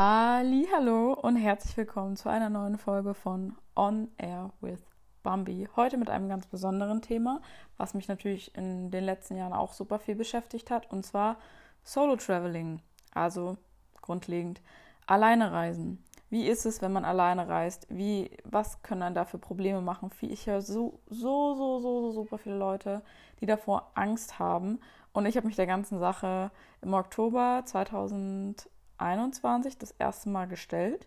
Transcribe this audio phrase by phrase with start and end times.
[0.00, 4.78] Hallo und herzlich willkommen zu einer neuen Folge von On Air with
[5.24, 5.68] Bambi.
[5.74, 7.42] Heute mit einem ganz besonderen Thema,
[7.78, 11.36] was mich natürlich in den letzten Jahren auch super viel beschäftigt hat, und zwar
[11.82, 12.80] Solo Traveling.
[13.12, 13.56] Also
[14.00, 14.62] grundlegend
[15.08, 16.04] alleine reisen.
[16.30, 17.88] Wie ist es, wenn man alleine reist?
[17.90, 20.12] Wie, was können dann da für Probleme machen?
[20.20, 23.02] Ich höre so, so, so, so, so super viele Leute,
[23.40, 24.78] die davor Angst haben.
[25.12, 26.52] Und ich habe mich der ganzen Sache
[26.82, 31.06] im Oktober 2000 2021 das erste Mal gestellt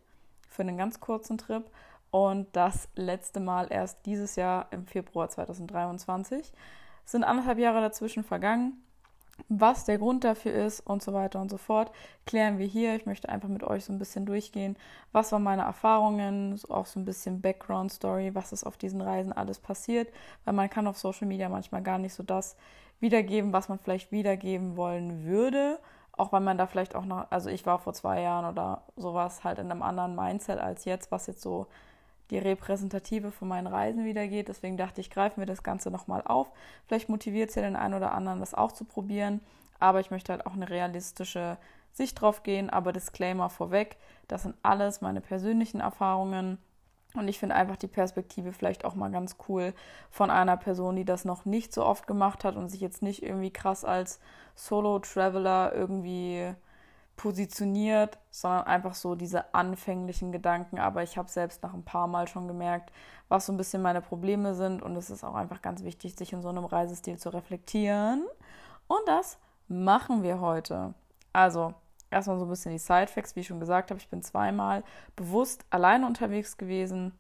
[0.50, 1.64] für einen ganz kurzen Trip
[2.10, 6.52] und das letzte Mal erst dieses Jahr im Februar 2023.
[7.06, 8.84] Es sind anderthalb Jahre dazwischen vergangen.
[9.50, 11.92] Was der Grund dafür ist und so weiter und so fort,
[12.28, 12.96] klären wir hier.
[12.96, 14.78] Ich möchte einfach mit euch so ein bisschen durchgehen.
[15.14, 19.34] Was waren meine Erfahrungen, auch so ein bisschen Background Story, was ist auf diesen Reisen
[19.34, 20.10] alles passiert,
[20.46, 22.56] weil man kann auf Social Media manchmal gar nicht so das
[23.00, 25.80] wiedergeben, was man vielleicht wiedergeben wollen würde
[26.18, 29.44] auch weil man da vielleicht auch noch, also ich war vor zwei Jahren oder sowas
[29.44, 31.68] halt in einem anderen Mindset als jetzt, was jetzt so
[32.32, 34.48] die Repräsentative von meinen Reisen wiedergeht.
[34.48, 36.52] Deswegen dachte ich, greifen wir das Ganze nochmal auf.
[36.88, 39.42] Vielleicht motiviert es ja den einen oder anderen, das auch zu probieren.
[39.80, 41.58] Aber ich möchte halt auch eine realistische
[41.92, 42.70] Sicht drauf gehen.
[42.70, 46.58] Aber Disclaimer vorweg, das sind alles meine persönlichen Erfahrungen.
[47.14, 49.74] Und ich finde einfach die Perspektive vielleicht auch mal ganz cool
[50.10, 53.22] von einer Person, die das noch nicht so oft gemacht hat und sich jetzt nicht
[53.22, 54.20] irgendwie krass als
[54.56, 56.54] Solo-Traveler irgendwie
[57.18, 60.80] positioniert, sondern einfach so diese anfänglichen Gedanken.
[60.80, 62.92] Aber ich habe selbst nach ein paar Mal schon gemerkt,
[63.28, 64.82] was so ein bisschen meine Probleme sind.
[64.82, 68.26] Und es ist auch einfach ganz wichtig, sich in so einem Reisestil zu reflektieren.
[68.88, 69.38] Und das
[69.68, 70.94] machen wir heute.
[71.34, 71.74] Also,
[72.12, 74.00] erstmal so ein bisschen die Sidefacts, wie ich schon gesagt habe.
[74.00, 74.84] Ich bin zweimal
[75.16, 77.18] bewusst alleine unterwegs gewesen.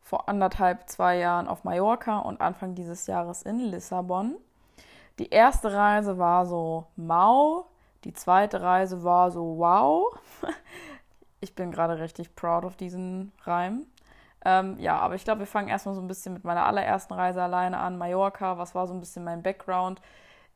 [0.00, 4.36] Vor anderthalb, zwei Jahren auf Mallorca und Anfang dieses Jahres in Lissabon.
[5.18, 7.66] Die erste Reise war so mau,
[8.04, 10.18] die zweite Reise war so wow.
[11.40, 13.86] ich bin gerade richtig proud of diesen Reim.
[14.44, 17.42] Ähm, ja, aber ich glaube, wir fangen erstmal so ein bisschen mit meiner allerersten Reise
[17.42, 18.58] alleine an, Mallorca.
[18.58, 20.02] Was war so ein bisschen mein Background?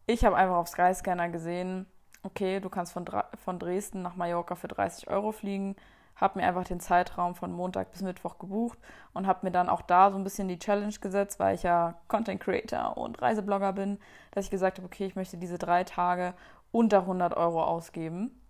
[0.06, 1.86] Ich habe einfach auf Skyscanner gesehen,
[2.22, 3.04] okay, du kannst von,
[3.44, 5.76] von Dresden nach Mallorca für 30 Euro fliegen.
[6.16, 8.78] Habe mir einfach den Zeitraum von Montag bis Mittwoch gebucht
[9.14, 11.94] und habe mir dann auch da so ein bisschen die Challenge gesetzt, weil ich ja
[12.08, 13.98] Content Creator und Reiseblogger bin,
[14.32, 16.34] dass ich gesagt habe, okay, ich möchte diese drei Tage
[16.72, 18.40] unter 100 Euro ausgeben.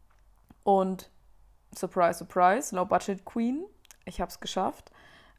[0.64, 1.10] Und
[1.74, 3.64] surprise, surprise, Low Budget Queen,
[4.06, 4.90] ich habe es geschafft.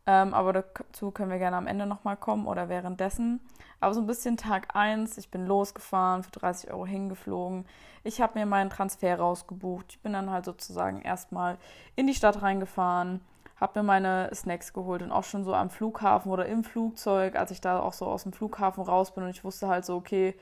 [0.09, 3.41] Ähm, aber dazu können wir gerne am Ende nochmal kommen oder währenddessen.
[3.79, 7.67] Aber so ein bisschen Tag 1, ich bin losgefahren, für 30 Euro hingeflogen.
[8.03, 9.85] Ich habe mir meinen Transfer rausgebucht.
[9.89, 11.59] Ich bin dann halt sozusagen erstmal
[11.95, 13.21] in die Stadt reingefahren,
[13.57, 17.51] habe mir meine Snacks geholt und auch schon so am Flughafen oder im Flugzeug, als
[17.51, 20.33] ich da auch so aus dem Flughafen raus bin und ich wusste halt so, okay,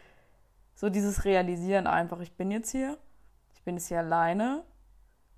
[0.76, 2.98] so dieses Realisieren einfach, ich bin jetzt hier,
[3.54, 4.64] ich bin jetzt hier alleine.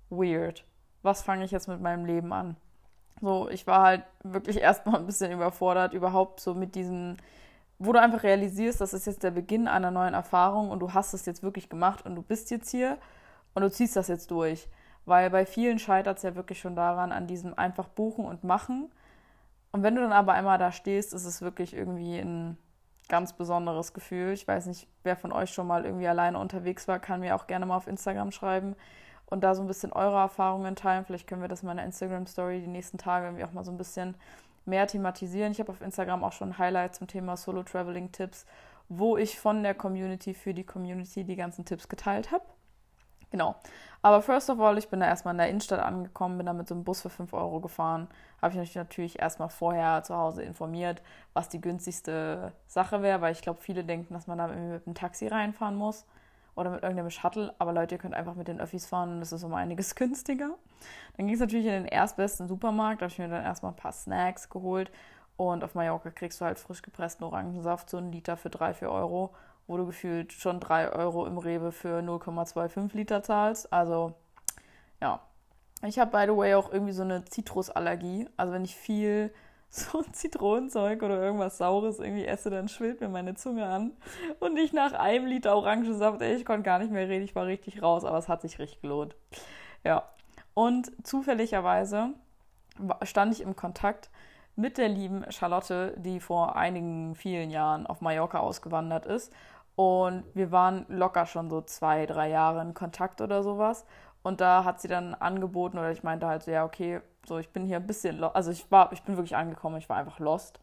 [0.08, 0.64] Weird.
[1.02, 2.56] Was fange ich jetzt mit meinem Leben an?
[3.20, 7.18] So, ich war halt wirklich erstmal ein bisschen überfordert, überhaupt so mit diesen,
[7.78, 11.12] wo du einfach realisierst, das ist jetzt der Beginn einer neuen Erfahrung und du hast
[11.12, 12.98] es jetzt wirklich gemacht und du bist jetzt hier
[13.54, 14.68] und du ziehst das jetzt durch.
[15.06, 18.90] Weil bei vielen scheitert es ja wirklich schon daran, an diesem einfach buchen und machen.
[19.72, 22.58] Und wenn du dann aber einmal da stehst, ist es wirklich irgendwie ein
[23.08, 24.32] ganz besonderes Gefühl.
[24.32, 27.46] Ich weiß nicht, wer von euch schon mal irgendwie alleine unterwegs war, kann mir auch
[27.46, 28.76] gerne mal auf Instagram schreiben
[29.30, 31.04] und da so ein bisschen eure Erfahrungen teilen.
[31.04, 33.78] Vielleicht können wir das in meiner Instagram-Story die nächsten Tage irgendwie auch mal so ein
[33.78, 34.16] bisschen
[34.66, 35.52] mehr thematisieren.
[35.52, 38.44] Ich habe auf Instagram auch schon Highlights zum Thema Solo-Traveling-Tipps,
[38.88, 42.44] wo ich von der Community für die Community die ganzen Tipps geteilt habe.
[43.30, 43.54] Genau.
[44.02, 46.66] Aber first of all, ich bin da erstmal in der Innenstadt angekommen, bin da mit
[46.66, 48.08] so einem Bus für 5 Euro gefahren.
[48.42, 51.00] Habe ich mich natürlich erstmal vorher zu Hause informiert,
[51.32, 54.86] was die günstigste Sache wäre, weil ich glaube, viele denken, dass man da irgendwie mit
[54.86, 56.06] einem Taxi reinfahren muss
[56.54, 57.54] oder mit irgendeinem Shuttle.
[57.58, 60.56] Aber Leute, ihr könnt einfach mit den Öffis fahren und das ist um einiges günstiger.
[61.16, 63.00] Dann ging es natürlich in den erstbesten Supermarkt.
[63.00, 64.90] Da habe ich mir dann erstmal ein paar Snacks geholt.
[65.36, 68.90] Und auf Mallorca kriegst du halt frisch gepressten Orangensaft, so einen Liter für 3, 4
[68.90, 69.34] Euro,
[69.66, 73.72] wo du gefühlt schon 3 Euro im Rewe für 0,25 Liter zahlst.
[73.72, 74.12] Also,
[75.00, 75.20] ja.
[75.82, 78.28] Ich habe, by the way, auch irgendwie so eine Zitrusallergie.
[78.36, 79.32] Also, wenn ich viel
[79.72, 83.92] so Zitronenzeug oder irgendwas Saures irgendwie esse, dann schwillt mir meine Zunge an.
[84.40, 87.46] Und ich nach einem Liter Orangensaft, ey, ich konnte gar nicht mehr reden, ich war
[87.46, 89.14] richtig raus, aber es hat sich richtig gelohnt.
[89.84, 90.08] Ja.
[90.54, 92.10] Und zufälligerweise
[93.02, 94.10] stand ich im Kontakt
[94.56, 99.32] mit der lieben Charlotte, die vor einigen vielen Jahren auf Mallorca ausgewandert ist.
[99.76, 103.86] Und wir waren locker schon so zwei, drei Jahre in Kontakt oder sowas.
[104.22, 107.50] Und da hat sie dann angeboten, oder ich meinte halt so, ja, okay, so ich
[107.50, 110.58] bin hier ein bisschen, also ich war, ich bin wirklich angekommen, ich war einfach lost.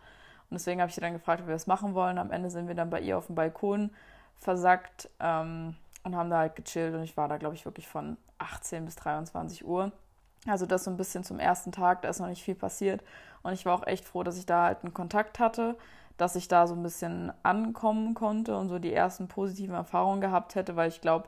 [0.50, 2.18] Und deswegen habe ich sie dann gefragt, ob wir das machen wollen.
[2.18, 3.92] Am Ende sind wir dann bei ihr auf dem Balkon
[4.38, 5.10] versackt.
[5.20, 5.76] Ähm,
[6.08, 8.96] und haben da halt gechillt und ich war da, glaube ich, wirklich von 18 bis
[8.96, 9.92] 23 Uhr.
[10.48, 13.04] Also das so ein bisschen zum ersten Tag, da ist noch nicht viel passiert
[13.44, 15.76] und ich war auch echt froh, dass ich da halt einen Kontakt hatte,
[16.18, 20.56] dass ich da so ein bisschen ankommen konnte und so die ersten positiven Erfahrungen gehabt
[20.56, 21.28] hätte, weil ich glaube,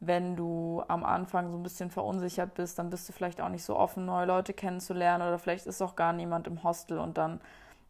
[0.00, 3.64] wenn du am Anfang so ein bisschen verunsichert bist, dann bist du vielleicht auch nicht
[3.64, 7.40] so offen, neue Leute kennenzulernen oder vielleicht ist auch gar niemand im Hostel und dann,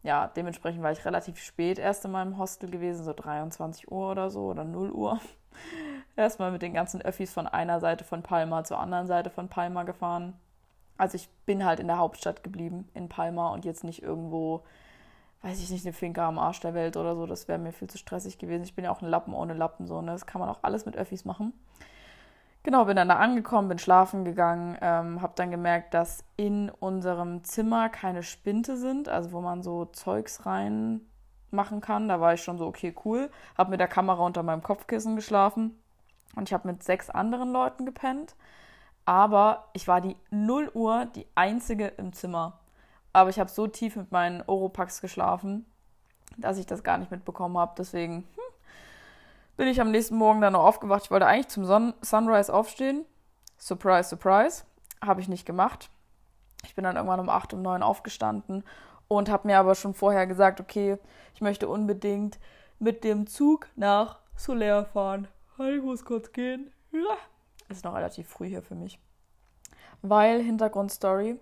[0.03, 4.29] ja, dementsprechend war ich relativ spät erst in meinem Hostel gewesen, so 23 Uhr oder
[4.29, 5.19] so oder 0 Uhr.
[6.15, 9.83] Erstmal mit den ganzen Öffis von einer Seite von Palma zur anderen Seite von Palma
[9.83, 10.33] gefahren.
[10.97, 14.63] Also ich bin halt in der Hauptstadt geblieben, in Palma und jetzt nicht irgendwo,
[15.41, 17.27] weiß ich nicht, eine Finca am Arsch der Welt oder so.
[17.27, 18.63] Das wäre mir viel zu stressig gewesen.
[18.63, 20.13] Ich bin ja auch ein Lappen ohne Lappen, so, ne?
[20.13, 21.53] Das kann man auch alles mit Öffis machen.
[22.67, 27.45] Genau, bin dann da angekommen, bin schlafen gegangen, ähm, habe dann gemerkt, dass in unserem
[27.45, 30.99] Zimmer keine Spinte sind, also wo man so Zeugs rein
[31.49, 32.09] machen kann.
[32.09, 33.31] Da war ich schon so, okay, cool.
[33.57, 35.81] Habe mit der Kamera unter meinem Kopfkissen geschlafen
[36.35, 38.35] und ich habe mit sechs anderen Leuten gepennt.
[39.05, 42.59] Aber ich war die 0 Uhr die einzige im Zimmer.
[43.13, 45.65] Aber ich habe so tief mit meinen Oropax geschlafen,
[46.35, 47.75] dass ich das gar nicht mitbekommen habe.
[47.77, 48.46] Deswegen hm,
[49.57, 51.03] bin ich am nächsten Morgen dann noch aufgewacht.
[51.05, 53.05] Ich wollte eigentlich zum Son Sunrise aufstehen.
[53.57, 54.63] Surprise, surprise.
[55.03, 55.89] Habe ich nicht gemacht.
[56.63, 58.63] Ich bin dann irgendwann um 8, um 9 aufgestanden
[59.07, 60.97] und habe mir aber schon vorher gesagt, okay,
[61.33, 62.39] ich möchte unbedingt
[62.79, 65.27] mit dem Zug nach Soler fahren.
[65.59, 66.71] Ich muss kurz gehen.
[66.91, 67.17] Ja,
[67.69, 68.99] ist noch relativ früh hier für mich.
[70.01, 71.39] Weil Hintergrundstory,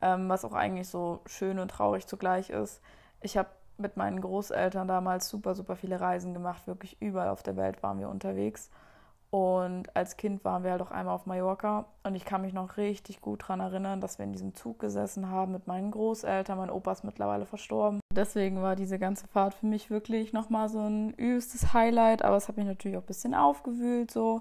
[0.00, 2.80] ähm, was auch eigentlich so schön und traurig zugleich ist,
[3.20, 6.66] ich habe mit meinen Großeltern damals super, super viele Reisen gemacht.
[6.66, 8.70] Wirklich überall auf der Welt waren wir unterwegs.
[9.30, 11.84] Und als Kind waren wir halt auch einmal auf Mallorca.
[12.02, 15.28] Und ich kann mich noch richtig gut daran erinnern, dass wir in diesem Zug gesessen
[15.28, 16.56] haben mit meinen Großeltern.
[16.56, 18.00] Mein Opa ist mittlerweile verstorben.
[18.14, 22.22] Deswegen war diese ganze Fahrt für mich wirklich nochmal so ein übstes Highlight.
[22.22, 24.40] Aber es hat mich natürlich auch ein bisschen aufgewühlt so.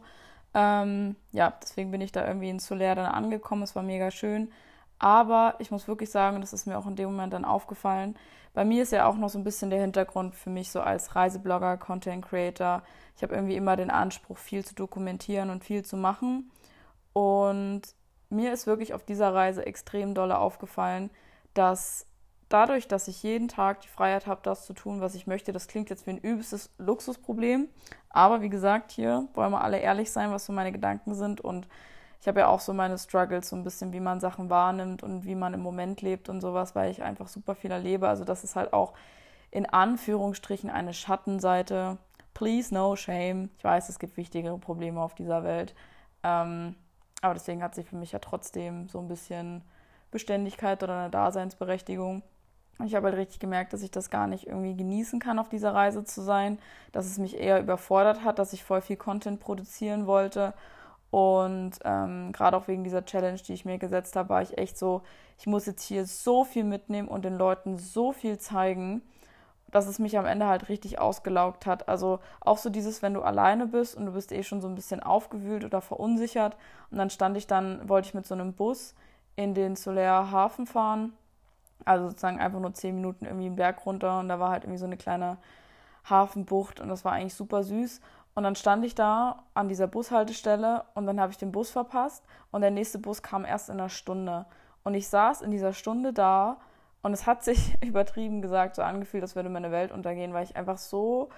[0.53, 3.63] Ähm, ja, deswegen bin ich da irgendwie in Soler dann angekommen.
[3.63, 4.51] Es war mega schön.
[4.99, 8.15] Aber ich muss wirklich sagen, das ist mir auch in dem Moment dann aufgefallen.
[8.57, 11.15] Bei mir ist ja auch noch so ein bisschen der Hintergrund für mich so als
[11.15, 12.81] Reiseblogger, Content Creator.
[13.15, 16.49] Ich habe irgendwie immer den Anspruch, viel zu dokumentieren und viel zu machen.
[17.13, 17.83] Und
[18.31, 21.11] mir ist wirklich auf dieser Reise extrem dolle aufgefallen,
[21.53, 22.07] dass
[22.49, 25.67] dadurch, dass ich jeden Tag die Freiheit habe, das zu tun, was ich möchte, das
[25.67, 27.69] klingt jetzt wie ein übelstes Luxusproblem.
[28.09, 31.41] Aber wie gesagt, hier wollen wir alle ehrlich sein, was so meine Gedanken sind.
[31.41, 31.67] Und
[32.19, 35.25] ich habe ja auch so meine Struggles, so ein bisschen, wie man Sachen wahrnimmt und
[35.25, 38.07] wie man im Moment lebt und sowas, weil ich einfach super viel erlebe.
[38.07, 38.93] Also das ist halt auch
[39.51, 41.97] in Anführungsstrichen eine Schattenseite.
[42.33, 43.49] Please no shame.
[43.57, 45.75] Ich weiß, es gibt wichtigere Probleme auf dieser Welt.
[46.23, 46.75] Ähm,
[47.21, 49.63] aber deswegen hat sich für mich ja trotzdem so ein bisschen
[50.11, 52.23] Beständigkeit oder eine Daseinsberechtigung.
[52.85, 55.73] Ich habe halt richtig gemerkt, dass ich das gar nicht irgendwie genießen kann, auf dieser
[55.73, 56.59] Reise zu sein,
[56.91, 60.53] dass es mich eher überfordert hat, dass ich voll viel Content produzieren wollte.
[61.09, 64.77] Und ähm, gerade auch wegen dieser Challenge, die ich mir gesetzt habe, war ich echt
[64.77, 65.03] so,
[65.39, 69.01] ich muss jetzt hier so viel mitnehmen und den Leuten so viel zeigen,
[69.71, 71.87] dass es mich am Ende halt richtig ausgelaugt hat.
[71.87, 74.75] Also auch so dieses, wenn du alleine bist und du bist eh schon so ein
[74.75, 76.57] bisschen aufgewühlt oder verunsichert.
[76.91, 78.95] Und dann stand ich dann, wollte ich mit so einem Bus
[79.35, 81.13] in den Soler Hafen fahren
[81.85, 84.79] also sozusagen einfach nur zehn Minuten irgendwie einen Berg runter und da war halt irgendwie
[84.79, 85.37] so eine kleine
[86.09, 88.01] Hafenbucht und das war eigentlich super süß.
[88.37, 92.23] Und dann stand ich da an dieser Bushaltestelle und dann habe ich den Bus verpasst
[92.51, 94.45] und der nächste Bus kam erst in einer Stunde.
[94.83, 96.57] Und ich saß in dieser Stunde da
[97.01, 100.55] und es hat sich übertrieben gesagt so angefühlt, als würde meine Welt untergehen, weil ich
[100.55, 101.29] einfach so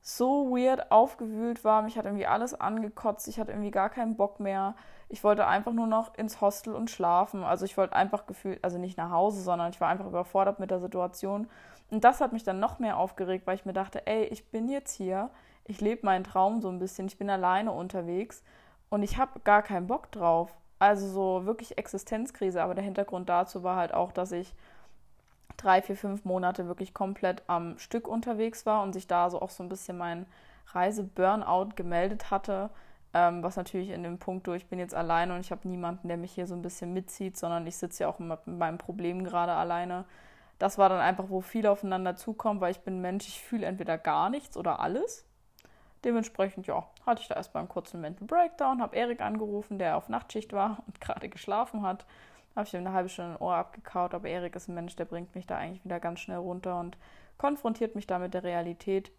[0.00, 1.82] so weird aufgewühlt war.
[1.82, 3.28] Mich hat irgendwie alles angekotzt.
[3.28, 4.74] Ich hatte irgendwie gar keinen Bock mehr.
[5.10, 7.44] Ich wollte einfach nur noch ins Hostel und schlafen.
[7.44, 10.70] Also ich wollte einfach gefühlt, also nicht nach Hause, sondern ich war einfach überfordert mit
[10.70, 11.46] der Situation.
[11.90, 14.70] Und das hat mich dann noch mehr aufgeregt, weil ich mir dachte, ey, ich bin
[14.70, 15.28] jetzt hier,
[15.68, 18.42] ich lebe meinen Traum so ein bisschen, ich bin alleine unterwegs
[18.88, 20.52] und ich habe gar keinen Bock drauf.
[20.78, 22.62] Also so wirklich Existenzkrise.
[22.62, 24.54] Aber der Hintergrund dazu war halt auch, dass ich
[25.56, 29.50] drei, vier, fünf Monate wirklich komplett am Stück unterwegs war und sich da so auch
[29.50, 30.26] so ein bisschen mein
[30.68, 32.70] Reise-Burnout gemeldet hatte.
[33.12, 36.16] Ähm, was natürlich in dem Punkt, ich bin jetzt alleine und ich habe niemanden, der
[36.16, 39.52] mich hier so ein bisschen mitzieht, sondern ich sitze ja auch mit meinem Problem gerade
[39.52, 40.04] alleine.
[40.58, 43.98] Das war dann einfach, wo viel aufeinander zukommt, weil ich bin Mensch, ich fühle entweder
[43.98, 45.27] gar nichts oder alles.
[46.04, 50.08] Dementsprechend, ja, hatte ich da erstmal einen kurzen Mental Breakdown, habe Erik angerufen, der auf
[50.08, 52.04] Nachtschicht war und gerade geschlafen hat
[52.58, 55.04] habe ich ihm eine halbe Stunde ein Ohr abgekaut, aber Erik ist ein Mensch, der
[55.04, 56.96] bringt mich da eigentlich wieder ganz schnell runter und
[57.38, 59.12] konfrontiert mich da mit der Realität.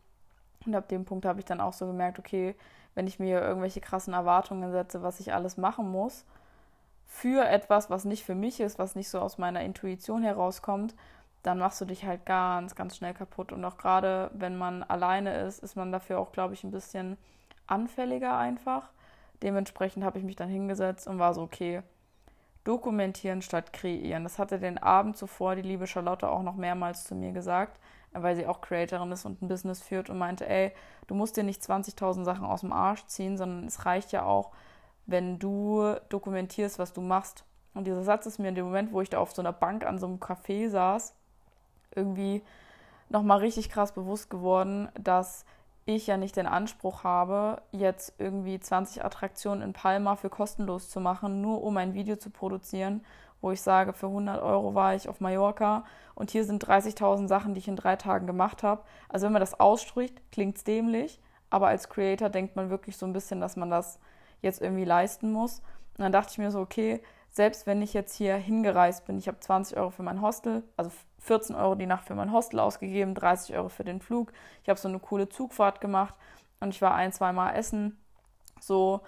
[0.66, 2.56] Und ab dem Punkt habe ich dann auch so gemerkt, okay,
[2.96, 6.26] wenn ich mir irgendwelche krassen Erwartungen setze, was ich alles machen muss,
[7.06, 10.94] für etwas, was nicht für mich ist, was nicht so aus meiner Intuition herauskommt,
[11.44, 13.52] dann machst du dich halt ganz, ganz schnell kaputt.
[13.52, 17.18] Und auch gerade wenn man alleine ist, ist man dafür auch, glaube ich, ein bisschen
[17.68, 18.90] anfälliger einfach.
[19.42, 21.82] Dementsprechend habe ich mich dann hingesetzt und war so, okay,
[22.66, 24.24] dokumentieren statt kreieren.
[24.24, 27.80] Das hatte den Abend zuvor die liebe Charlotte auch noch mehrmals zu mir gesagt,
[28.12, 30.74] weil sie auch Creatorin ist und ein Business führt und meinte, ey,
[31.08, 34.52] du musst dir nicht 20.000 Sachen aus dem Arsch ziehen, sondern es reicht ja auch,
[35.06, 37.46] wenn du dokumentierst, was du machst.
[37.74, 39.86] Und dieser Satz ist mir in dem Moment, wo ich da auf so einer Bank
[39.86, 41.16] an so einem Café saß,
[41.96, 42.44] irgendwie
[43.10, 45.46] nochmal richtig krass bewusst geworden, dass
[45.86, 51.00] ich ja nicht den Anspruch habe, jetzt irgendwie 20 Attraktionen in Palma für kostenlos zu
[51.00, 53.04] machen, nur um ein Video zu produzieren,
[53.42, 57.54] wo ich sage, für 100 Euro war ich auf Mallorca und hier sind 30.000 Sachen,
[57.54, 58.84] die ich in drei Tagen gemacht habe.
[59.08, 61.20] Also wenn man das ausspricht, klingt es dämlich,
[61.50, 64.00] aber als Creator denkt man wirklich so ein bisschen, dass man das
[64.42, 65.60] jetzt irgendwie leisten muss.
[65.98, 69.28] Und dann dachte ich mir so, okay, selbst wenn ich jetzt hier hingereist bin, ich
[69.28, 73.16] habe 20 Euro für mein Hostel, also 14 Euro die Nacht für mein Hostel ausgegeben,
[73.16, 74.32] 30 Euro für den Flug.
[74.64, 76.16] Ich habe so eine coole Zugfahrt gemacht
[76.60, 77.98] und ich war ein, zwei Mal essen.
[78.60, 79.02] So,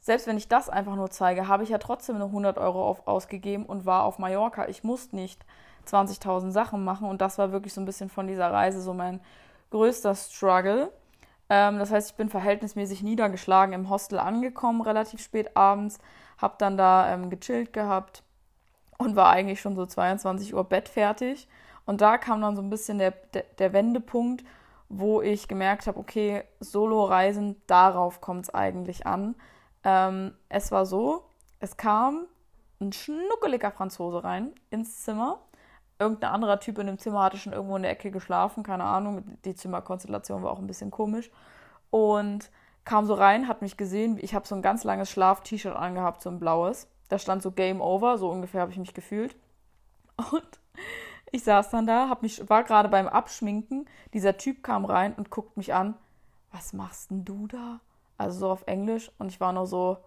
[0.00, 3.06] selbst wenn ich das einfach nur zeige, habe ich ja trotzdem nur 100 Euro auf,
[3.06, 4.68] ausgegeben und war auf Mallorca.
[4.68, 5.44] Ich musste nicht
[5.86, 9.20] 20.000 Sachen machen und das war wirklich so ein bisschen von dieser Reise so mein
[9.70, 10.92] größter Struggle.
[11.48, 15.98] Ähm, das heißt, ich bin verhältnismäßig niedergeschlagen im Hostel angekommen, relativ spät abends,
[16.38, 18.23] habe dann da ähm, gechillt gehabt
[18.98, 21.48] und war eigentlich schon so 22 Uhr bettfertig.
[21.86, 24.44] Und da kam dann so ein bisschen der, der, der Wendepunkt,
[24.88, 29.34] wo ich gemerkt habe, okay, Solo-Reisen, darauf kommt es eigentlich an.
[29.82, 31.24] Ähm, es war so,
[31.60, 32.26] es kam
[32.80, 35.38] ein schnuckeliger Franzose rein ins Zimmer.
[35.98, 39.38] Irgendein anderer Typ in dem Zimmer hatte schon irgendwo in der Ecke geschlafen, keine Ahnung.
[39.44, 41.30] Die Zimmerkonstellation war auch ein bisschen komisch.
[41.90, 42.50] Und
[42.84, 44.18] kam so rein, hat mich gesehen.
[44.20, 46.88] Ich habe so ein ganz langes Schlaf-T-Shirt angehabt, so ein blaues.
[47.08, 49.36] Da stand so Game Over, so ungefähr habe ich mich gefühlt.
[50.32, 50.60] Und
[51.30, 53.88] ich saß dann da, hab mich, war gerade beim Abschminken.
[54.12, 55.94] Dieser Typ kam rein und guckt mich an.
[56.52, 57.80] Was machst denn du da?
[58.16, 59.10] Also so auf Englisch.
[59.18, 59.98] Und ich war nur so,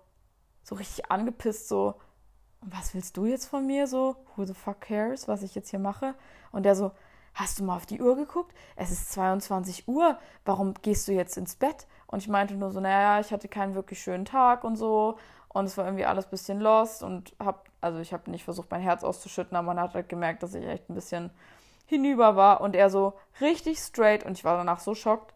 [0.64, 1.96] so richtig angepisst, so,
[2.62, 3.88] was willst du jetzt von mir?
[3.88, 6.16] So, who the fuck cares, was ich jetzt hier mache?
[6.52, 6.92] Und der so,
[7.34, 8.56] hast du mal auf die Uhr geguckt?
[8.76, 10.18] Es ist 22 Uhr.
[10.46, 11.88] Warum gehst du jetzt ins Bett?
[12.08, 15.18] Und ich meinte nur so, naja, ich hatte keinen wirklich schönen Tag und so.
[15.58, 18.70] Und es war irgendwie alles ein bisschen lost und hab, also ich habe nicht versucht,
[18.70, 21.32] mein Herz auszuschütten, aber man hat halt gemerkt, dass ich echt ein bisschen
[21.88, 22.62] hinüber war.
[22.62, 25.34] Und er so richtig straight und ich war danach so schockt.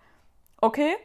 [0.61, 0.95] Okay,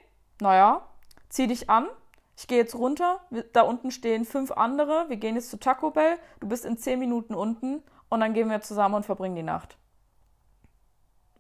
[0.43, 0.83] naja,
[1.31, 1.89] zieh dich an.
[2.37, 3.21] Ich gehe jetzt runter.
[3.55, 5.07] Da unten stehen fünf andere.
[5.09, 6.19] Wir gehen jetzt zu Taco Bell.
[6.41, 9.79] Du bist in zehn Minuten unten und dann gehen wir zusammen und verbringen die Nacht.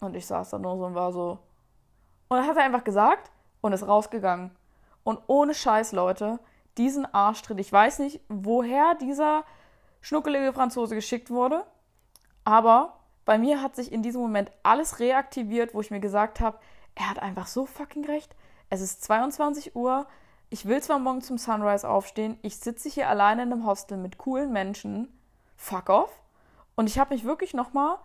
[0.00, 1.40] Und ich saß da nur so und war so.
[2.28, 3.30] Und dann hat er einfach gesagt
[3.60, 4.50] und ist rausgegangen.
[5.04, 6.38] Und ohne Scheiß, Leute,
[6.78, 7.60] diesen Arschtritt.
[7.60, 9.44] Ich weiß nicht, woher dieser
[10.00, 11.64] schnuckelige Franzose geschickt wurde,
[12.44, 16.58] aber bei mir hat sich in diesem Moment alles reaktiviert, wo ich mir gesagt habe,
[16.94, 18.34] er hat einfach so fucking recht.
[18.70, 20.06] Es ist 22 Uhr.
[20.48, 24.16] Ich will zwar morgen zum Sunrise aufstehen, ich sitze hier alleine in einem Hostel mit
[24.16, 25.08] coolen Menschen.
[25.56, 26.12] Fuck off.
[26.76, 27.98] Und ich habe mich wirklich nochmal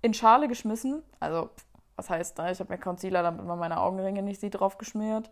[0.00, 1.02] in Schale geschmissen.
[1.18, 1.50] Also,
[1.96, 2.52] was heißt, ne?
[2.52, 5.28] ich habe mir Concealer, damit man meine Augenringe nicht sieht, drauf geschmiert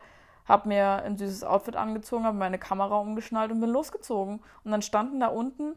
[0.46, 4.40] habe mir ein süßes Outfit angezogen, habe meine Kamera umgeschnallt und bin losgezogen.
[4.64, 5.74] Und dann standen da unten,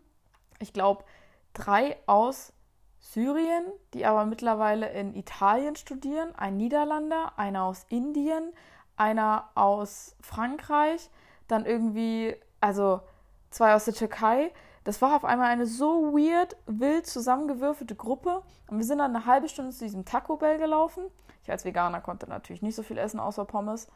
[0.60, 1.04] ich glaube,
[1.54, 2.54] drei aus
[3.00, 8.52] Syrien, die aber mittlerweile in Italien studieren, ein Niederlander, einer aus Indien,
[8.98, 11.10] einer aus Frankreich,
[11.48, 13.02] dann irgendwie, also
[13.50, 14.52] zwei aus der Türkei.
[14.84, 18.44] Das war auf einmal eine so weird, wild zusammengewürfelte Gruppe.
[18.70, 21.06] Und wir sind dann eine halbe Stunde zu diesem Taco Bell gelaufen.
[21.44, 23.88] Ich als Veganer konnte natürlich nicht so viel essen außer Pommes.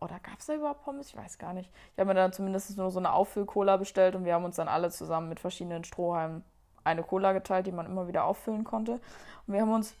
[0.00, 1.08] Oder gab es da überhaupt Pommes?
[1.08, 1.70] Ich weiß gar nicht.
[1.92, 4.68] Ich habe mir dann zumindest nur so eine Auffüll-Cola bestellt und wir haben uns dann
[4.68, 6.44] alle zusammen mit verschiedenen Strohhalmen
[6.84, 8.92] eine Cola geteilt, die man immer wieder auffüllen konnte.
[9.46, 9.94] Und wir haben uns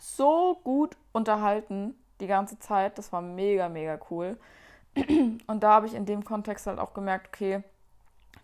[0.00, 2.98] so gut unterhalten die ganze Zeit.
[2.98, 4.38] Das war mega, mega cool.
[5.46, 7.62] Und da habe ich in dem Kontext halt auch gemerkt, okay,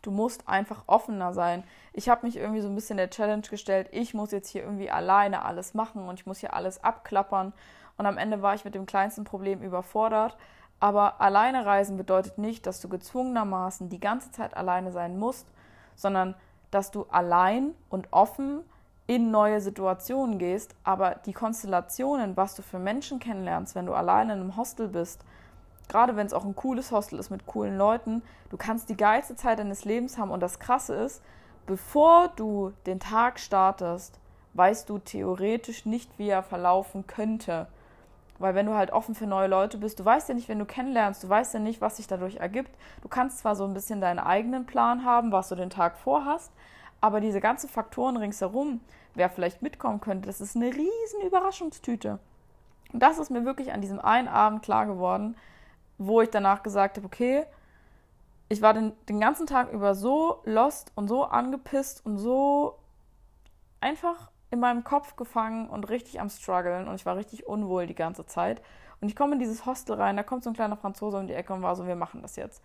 [0.02, 1.64] du musst einfach offener sein.
[1.92, 4.90] Ich habe mich irgendwie so ein bisschen der Challenge gestellt, ich muss jetzt hier irgendwie
[4.90, 7.52] alleine alles machen und ich muss hier alles abklappern.
[7.96, 10.36] Und am Ende war ich mit dem kleinsten Problem überfordert.
[10.80, 15.46] Aber alleine reisen bedeutet nicht, dass du gezwungenermaßen die ganze Zeit alleine sein musst,
[15.94, 16.34] sondern
[16.70, 18.62] dass du allein und offen
[19.06, 24.32] in neue Situationen gehst, aber die Konstellationen, was du für Menschen kennenlernst, wenn du alleine
[24.34, 25.24] in einem Hostel bist,
[25.88, 29.34] gerade wenn es auch ein cooles Hostel ist mit coolen Leuten, du kannst die geilste
[29.34, 31.22] Zeit deines Lebens haben und das Krasse ist,
[31.66, 34.20] bevor du den Tag startest,
[34.54, 37.66] weißt du theoretisch nicht, wie er verlaufen könnte.
[38.40, 40.64] Weil wenn du halt offen für neue Leute bist, du weißt ja nicht, wenn du
[40.64, 42.70] kennenlernst, du weißt ja nicht, was sich dadurch ergibt.
[43.02, 46.50] Du kannst zwar so ein bisschen deinen eigenen Plan haben, was du den Tag vorhast,
[47.02, 48.80] aber diese ganzen Faktoren ringsherum,
[49.14, 52.18] wer vielleicht mitkommen könnte, das ist eine riesen Überraschungstüte.
[52.94, 55.36] Und das ist mir wirklich an diesem einen Abend klar geworden,
[55.98, 57.44] wo ich danach gesagt habe, okay,
[58.48, 62.78] ich war den, den ganzen Tag über so lost und so angepisst und so
[63.82, 67.94] einfach in meinem Kopf gefangen und richtig am struggeln und ich war richtig unwohl die
[67.94, 68.62] ganze Zeit.
[69.00, 71.34] Und ich komme in dieses Hostel rein, da kommt so ein kleiner Franzose um die
[71.34, 72.62] Ecke und war so, wir machen das jetzt.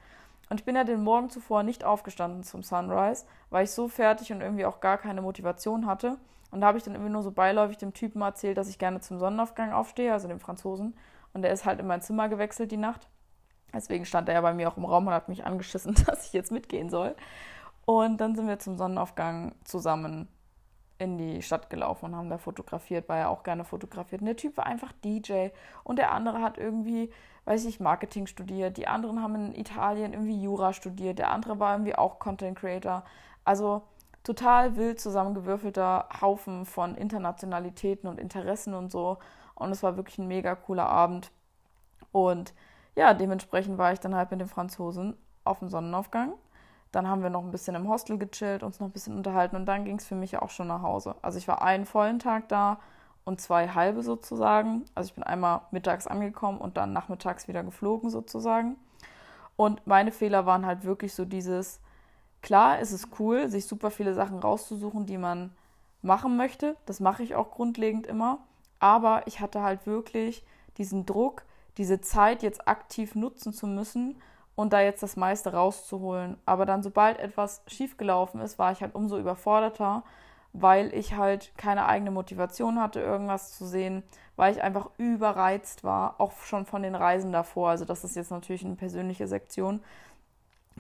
[0.49, 4.31] Und ich bin ja den Morgen zuvor nicht aufgestanden zum Sunrise, weil ich so fertig
[4.31, 6.17] und irgendwie auch gar keine Motivation hatte.
[6.51, 8.99] Und da habe ich dann irgendwie nur so beiläufig dem Typen erzählt, dass ich gerne
[8.99, 10.95] zum Sonnenaufgang aufstehe, also dem Franzosen.
[11.33, 13.07] Und der ist halt in mein Zimmer gewechselt die Nacht.
[13.73, 16.33] Deswegen stand er ja bei mir auch im Raum und hat mich angeschissen, dass ich
[16.33, 17.15] jetzt mitgehen soll.
[17.85, 20.27] Und dann sind wir zum Sonnenaufgang zusammen
[20.97, 24.21] in die Stadt gelaufen und haben da fotografiert, weil er auch gerne fotografiert.
[24.21, 25.49] Und der Typ war einfach DJ
[25.83, 27.11] und der andere hat irgendwie,
[27.45, 28.77] weiß ich, Marketing studiert.
[28.77, 31.19] Die anderen haben in Italien irgendwie Jura studiert.
[31.19, 33.03] Der andere war irgendwie auch Content Creator.
[33.43, 33.83] Also
[34.23, 39.17] total wild zusammengewürfelter Haufen von Internationalitäten und Interessen und so.
[39.53, 41.31] Und es war wirklich ein mega cooler Abend.
[42.11, 42.53] Und
[42.95, 46.33] ja, dementsprechend war ich dann halt mit den Franzosen auf dem Sonnenaufgang.
[46.95, 49.65] Dann haben wir noch ein bisschen im Hostel gechillt, uns noch ein bisschen unterhalten und
[49.65, 51.15] dann ging es für mich auch schon nach Hause.
[51.21, 52.79] Also ich war einen vollen Tag da
[53.25, 54.85] und zwei halbe sozusagen.
[54.95, 58.77] Also ich bin einmal mittags angekommen und dann nachmittags wieder geflogen sozusagen.
[59.57, 61.81] Und meine Fehler waren halt wirklich so dieses,
[62.41, 65.51] klar, ist cool, sich super viele Sachen rauszusuchen, die man
[66.01, 66.77] machen möchte.
[66.85, 68.37] Das mache ich auch grundlegend immer.
[68.79, 70.45] Aber ich hatte halt wirklich
[70.77, 71.43] diesen Druck,
[71.75, 74.15] diese Zeit jetzt aktiv nutzen zu müssen
[74.55, 76.38] und da jetzt das meiste rauszuholen.
[76.45, 80.03] Aber dann, sobald etwas schiefgelaufen ist, war ich halt umso überforderter,
[80.53, 84.03] weil ich halt keine eigene Motivation hatte, irgendwas zu sehen,
[84.38, 87.69] weil ich einfach überreizt war, auch schon von den Reisen davor.
[87.69, 89.81] Also das ist jetzt natürlich eine persönliche Sektion.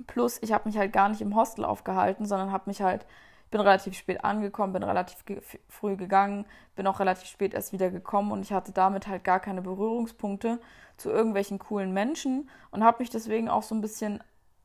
[0.07, 3.05] Plus, ich habe mich halt gar nicht im Hostel aufgehalten, sondern habe mich halt
[3.51, 7.89] bin relativ spät angekommen, bin relativ ge früh gegangen, bin auch relativ spät erst wieder
[7.89, 10.59] gekommen und ich hatte damit halt gar keine Berührungspunkte
[10.97, 14.21] zu irgendwelchen coolen Menschen und habe mich deswegen auch so ein bisschen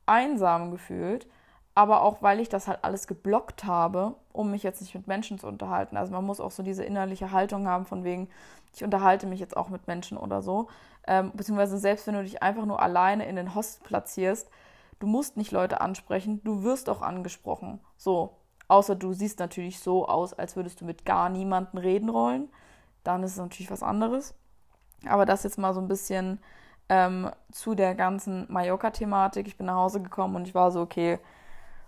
[0.06, 1.28] einsam gefühlt,
[1.74, 5.38] aber auch weil ich das halt alles geblockt habe, um mich jetzt nicht mit Menschen
[5.38, 5.96] zu unterhalten.
[5.96, 8.28] Also man muss auch so diese innerliche Haltung haben von wegen,
[8.74, 10.68] ich unterhalte mich jetzt auch mit Menschen oder so,
[11.06, 14.50] ähm, beziehungsweise selbst wenn du dich einfach nur alleine in den Host platzierst,
[14.98, 17.80] du musst nicht Leute ansprechen, du wirst auch angesprochen.
[17.96, 18.39] So,
[18.70, 22.48] Außer du siehst natürlich so aus, als würdest du mit gar niemandem reden wollen.
[23.02, 24.32] Dann ist es natürlich was anderes.
[25.08, 26.38] Aber das jetzt mal so ein bisschen
[26.88, 29.48] ähm, zu der ganzen Mallorca-Thematik.
[29.48, 31.18] Ich bin nach Hause gekommen und ich war so, okay,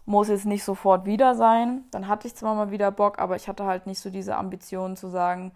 [0.07, 1.85] muss jetzt nicht sofort wieder sein.
[1.93, 4.97] Dann hatte ich zwar mal wieder Bock, aber ich hatte halt nicht so diese Ambition
[4.97, 5.53] zu sagen,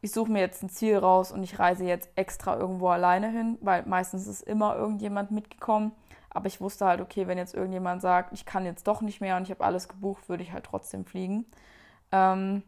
[0.00, 3.58] ich suche mir jetzt ein Ziel raus und ich reise jetzt extra irgendwo alleine hin,
[3.62, 5.90] weil meistens ist immer irgendjemand mitgekommen.
[6.36, 9.38] Aber ich wusste halt, okay, wenn jetzt irgendjemand sagt, ich kann jetzt doch nicht mehr
[9.38, 11.46] und ich habe alles gebucht, würde ich halt trotzdem fliegen.
[12.12, 12.62] Ähm,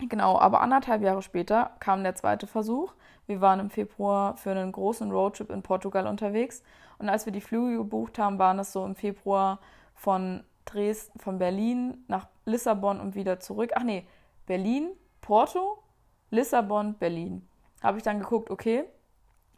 [0.00, 2.92] genau, aber anderthalb Jahre später kam der zweite Versuch.
[3.28, 6.64] Wir waren im Februar für einen großen Roadtrip in Portugal unterwegs.
[6.98, 9.60] Und als wir die Flüge gebucht haben, waren es so im Februar
[9.94, 13.74] von Dresden, von Berlin nach Lissabon und wieder zurück.
[13.76, 14.08] Ach nee,
[14.46, 15.84] Berlin, Porto,
[16.30, 17.48] Lissabon, Berlin.
[17.80, 18.86] Habe ich dann geguckt, okay,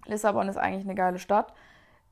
[0.05, 1.55] Lissabon ist eigentlich eine geile Stadt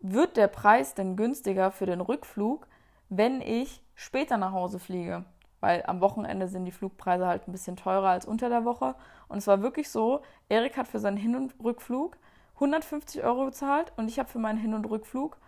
[0.05, 2.67] wird der Preis denn günstiger für den Rückflug,
[3.09, 5.25] wenn ich später nach Hause fliege?
[5.61, 8.97] Weil am Wochenende sind die Flugpreise halt ein bisschen teurer als unter der Woche.
[9.29, 12.19] Und es war wirklich so, Erik hat für seinen Hin- und Rückflug
[12.57, 15.39] 150 Euro gezahlt und ich habe für meinen Hin- und Rückflug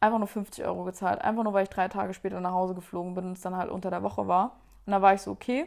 [0.00, 1.20] einfach nur 50 Euro gezahlt.
[1.20, 3.68] Einfach nur, weil ich drei Tage später nach Hause geflogen bin und es dann halt
[3.68, 4.60] unter der Woche war.
[4.86, 5.66] Und da war ich so, okay.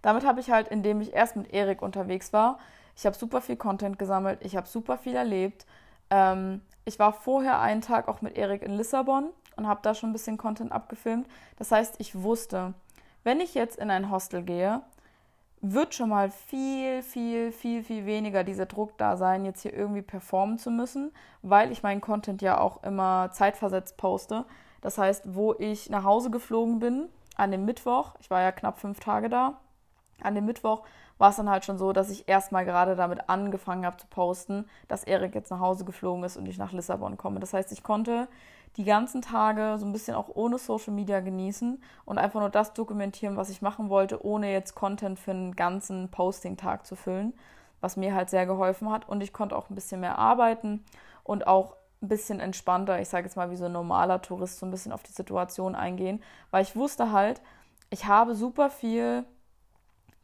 [0.00, 2.58] Damit habe ich halt, indem ich erst mit Erik unterwegs war,
[2.96, 5.66] ich habe super viel Content gesammelt, ich habe super viel erlebt.
[6.08, 10.10] Ähm, ich war vorher einen Tag auch mit Erik in Lissabon und habe da schon
[10.10, 11.28] ein bisschen Content abgefilmt.
[11.56, 12.74] Das heißt, ich wusste,
[13.24, 14.80] wenn ich jetzt in ein Hostel gehe,
[15.60, 20.02] wird schon mal viel, viel, viel, viel weniger dieser Druck da sein, jetzt hier irgendwie
[20.02, 24.44] performen zu müssen, weil ich meinen Content ja auch immer zeitversetzt poste.
[24.80, 28.78] Das heißt, wo ich nach Hause geflogen bin, an dem Mittwoch, ich war ja knapp
[28.78, 29.58] fünf Tage da,
[30.22, 30.84] an dem Mittwoch
[31.18, 34.66] war es dann halt schon so, dass ich erstmal gerade damit angefangen habe zu posten,
[34.86, 37.40] dass Erik jetzt nach Hause geflogen ist und ich nach Lissabon komme.
[37.40, 38.28] Das heißt, ich konnte
[38.76, 42.74] die ganzen Tage so ein bisschen auch ohne Social Media genießen und einfach nur das
[42.74, 47.34] dokumentieren, was ich machen wollte, ohne jetzt Content für einen ganzen Posting-Tag zu füllen,
[47.80, 49.08] was mir halt sehr geholfen hat.
[49.08, 50.84] Und ich konnte auch ein bisschen mehr arbeiten
[51.24, 54.66] und auch ein bisschen entspannter, ich sage jetzt mal wie so ein normaler Tourist, so
[54.66, 57.42] ein bisschen auf die Situation eingehen, weil ich wusste halt,
[57.90, 59.24] ich habe super viel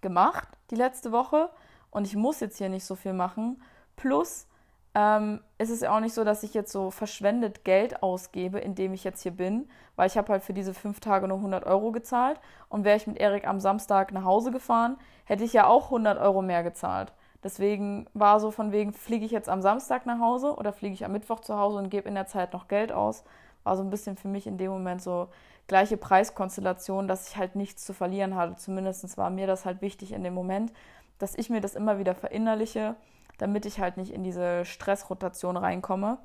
[0.04, 1.50] gemacht die letzte Woche
[1.90, 3.60] und ich muss jetzt hier nicht so viel machen.
[3.96, 4.46] Plus
[4.94, 8.94] ähm, ist es ja auch nicht so, dass ich jetzt so verschwendet Geld ausgebe, indem
[8.94, 11.90] ich jetzt hier bin, weil ich habe halt für diese fünf Tage nur 100 Euro
[11.90, 12.38] gezahlt
[12.68, 16.18] und wäre ich mit Erik am Samstag nach Hause gefahren, hätte ich ja auch 100
[16.18, 17.12] Euro mehr gezahlt.
[17.42, 21.04] Deswegen war so von wegen, fliege ich jetzt am Samstag nach Hause oder fliege ich
[21.04, 23.24] am Mittwoch zu Hause und gebe in der Zeit noch Geld aus.
[23.64, 25.28] War so ein bisschen für mich in dem Moment so
[25.66, 28.56] gleiche Preiskonstellation, dass ich halt nichts zu verlieren hatte.
[28.56, 30.72] Zumindest war mir das halt wichtig in dem Moment,
[31.18, 32.96] dass ich mir das immer wieder verinnerliche,
[33.38, 36.18] damit ich halt nicht in diese Stressrotation reinkomme.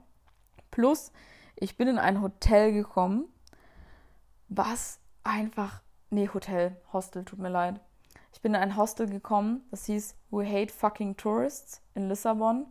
[0.71, 1.12] Plus,
[1.56, 3.25] ich bin in ein Hotel gekommen,
[4.47, 7.80] was einfach, nee, Hotel, Hostel, tut mir leid
[8.32, 12.67] ich bin in ein Hostel gekommen, das hieß We Hate Fucking Tourists in Lissabon.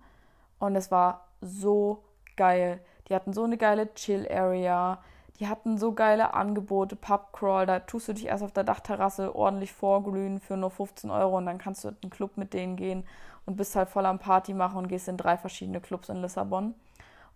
[0.59, 2.04] Und es war so
[2.37, 2.81] geil.
[3.09, 5.02] Die hatten so eine geile Chill-Area.
[5.40, 7.66] Die hatten so geile Angebote, Pubcrawl.
[7.66, 11.46] Da tust du dich erst auf der Dachterrasse ordentlich vorglühen für nur 15 Euro und
[11.46, 13.05] dann kannst du in einen Club mit denen gehen
[13.46, 16.74] und bist halt voll am Party machen und gehst in drei verschiedene Clubs in Lissabon.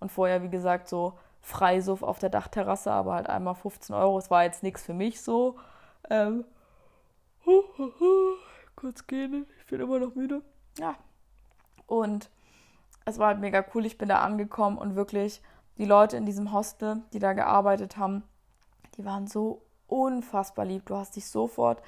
[0.01, 4.19] Und vorher, wie gesagt, so Freisuff auf der Dachterrasse, aber halt einmal 15 Euro.
[4.19, 5.57] Es war jetzt nichts für mich so.
[6.11, 6.45] Ähm,
[8.77, 10.43] kurz gehen, ich bin immer noch müde.
[10.79, 10.97] Ja.
[11.87, 12.31] Und
[13.05, 13.87] es war halt mega cool.
[13.87, 15.41] Ich bin da angekommen und wirklich
[15.79, 18.23] die Leute in diesem Hostel, die da gearbeitet haben,
[18.97, 20.87] die waren so unfassbar lieb.
[20.87, 21.83] Du hast dich sofort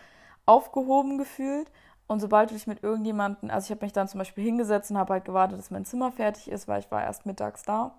[0.47, 1.71] aufgehoben gefühlt.
[2.07, 4.99] Und sobald du dich mit irgendjemandem, also ich habe mich dann zum Beispiel hingesetzt und
[4.99, 7.95] habe halt gewartet, dass mein Zimmer fertig ist, weil ich war erst mittags da.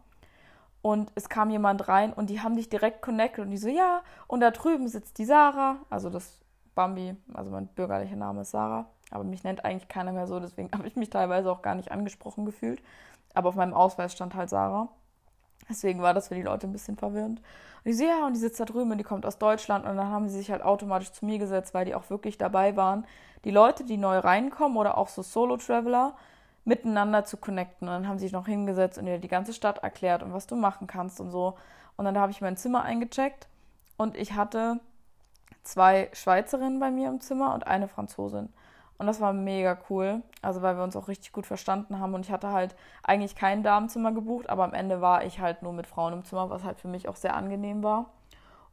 [0.84, 4.04] Und es kam jemand rein und die haben dich direkt connected und die so, ja,
[4.28, 6.40] und da drüben sitzt die Sarah, also das
[6.76, 10.70] Bambi, also mein bürgerlicher Name ist Sarah, aber mich nennt eigentlich keiner mehr so, deswegen
[10.78, 12.84] habe ich mich teilweise auch gar nicht angesprochen gefühlt.
[13.34, 14.90] Aber auf meinem Ausweis stand halt Sarah.
[15.70, 17.40] Deswegen war das für die Leute ein bisschen verwirrend.
[17.84, 19.86] Und ich sehe, ja, und die sitzt da drüben und die kommt aus Deutschland.
[19.86, 22.76] Und dann haben sie sich halt automatisch zu mir gesetzt, weil die auch wirklich dabei
[22.76, 23.06] waren,
[23.44, 26.14] die Leute, die neu reinkommen oder auch so Solo-Traveler,
[26.66, 27.88] miteinander zu connecten.
[27.88, 30.48] Und dann haben sie sich noch hingesetzt und ihr die ganze Stadt erklärt und was
[30.48, 31.56] du machen kannst und so.
[31.96, 33.48] Und dann habe ich mein Zimmer eingecheckt
[33.98, 34.80] und ich hatte
[35.64, 38.50] zwei Schweizerinnen bei mir im Zimmer und eine Franzosin.
[38.98, 42.14] Und das war mega cool, also weil wir uns auch richtig gut verstanden haben.
[42.14, 45.74] Und ich hatte halt eigentlich kein Damenzimmer gebucht, aber am Ende war ich halt nur
[45.74, 48.12] mit Frauen im Zimmer, was halt für mich auch sehr angenehm war.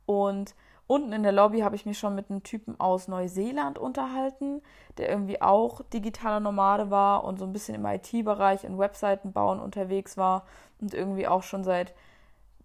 [0.06, 0.54] Und
[0.86, 4.62] unten in der Lobby habe ich mich schon mit einem Typen aus Neuseeland unterhalten,
[4.96, 9.58] der irgendwie auch digitaler Nomade war und so ein bisschen im IT-Bereich und Webseiten bauen
[9.58, 10.44] unterwegs war
[10.80, 11.94] und irgendwie auch schon seit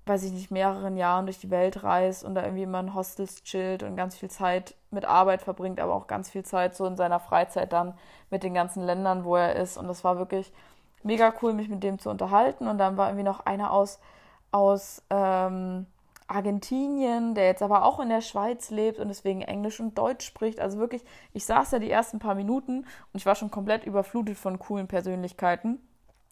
[0.08, 3.44] weiß ich nicht, mehreren Jahren durch die Welt reist und da irgendwie immer in Hostels
[3.44, 6.96] chillt und ganz viel Zeit mit Arbeit verbringt, aber auch ganz viel Zeit so in
[6.96, 7.94] seiner Freizeit dann
[8.30, 9.78] mit den ganzen Ländern, wo er ist.
[9.78, 10.52] Und das war wirklich
[11.04, 12.68] mega cool, mich mit dem zu unterhalten.
[12.68, 14.00] Und dann war irgendwie noch einer aus,
[14.52, 15.86] aus ähm,
[16.28, 20.60] Argentinien, der jetzt aber auch in der Schweiz lebt und deswegen Englisch und Deutsch spricht.
[20.60, 24.38] Also wirklich, ich saß ja die ersten paar Minuten und ich war schon komplett überflutet
[24.38, 25.80] von coolen Persönlichkeiten.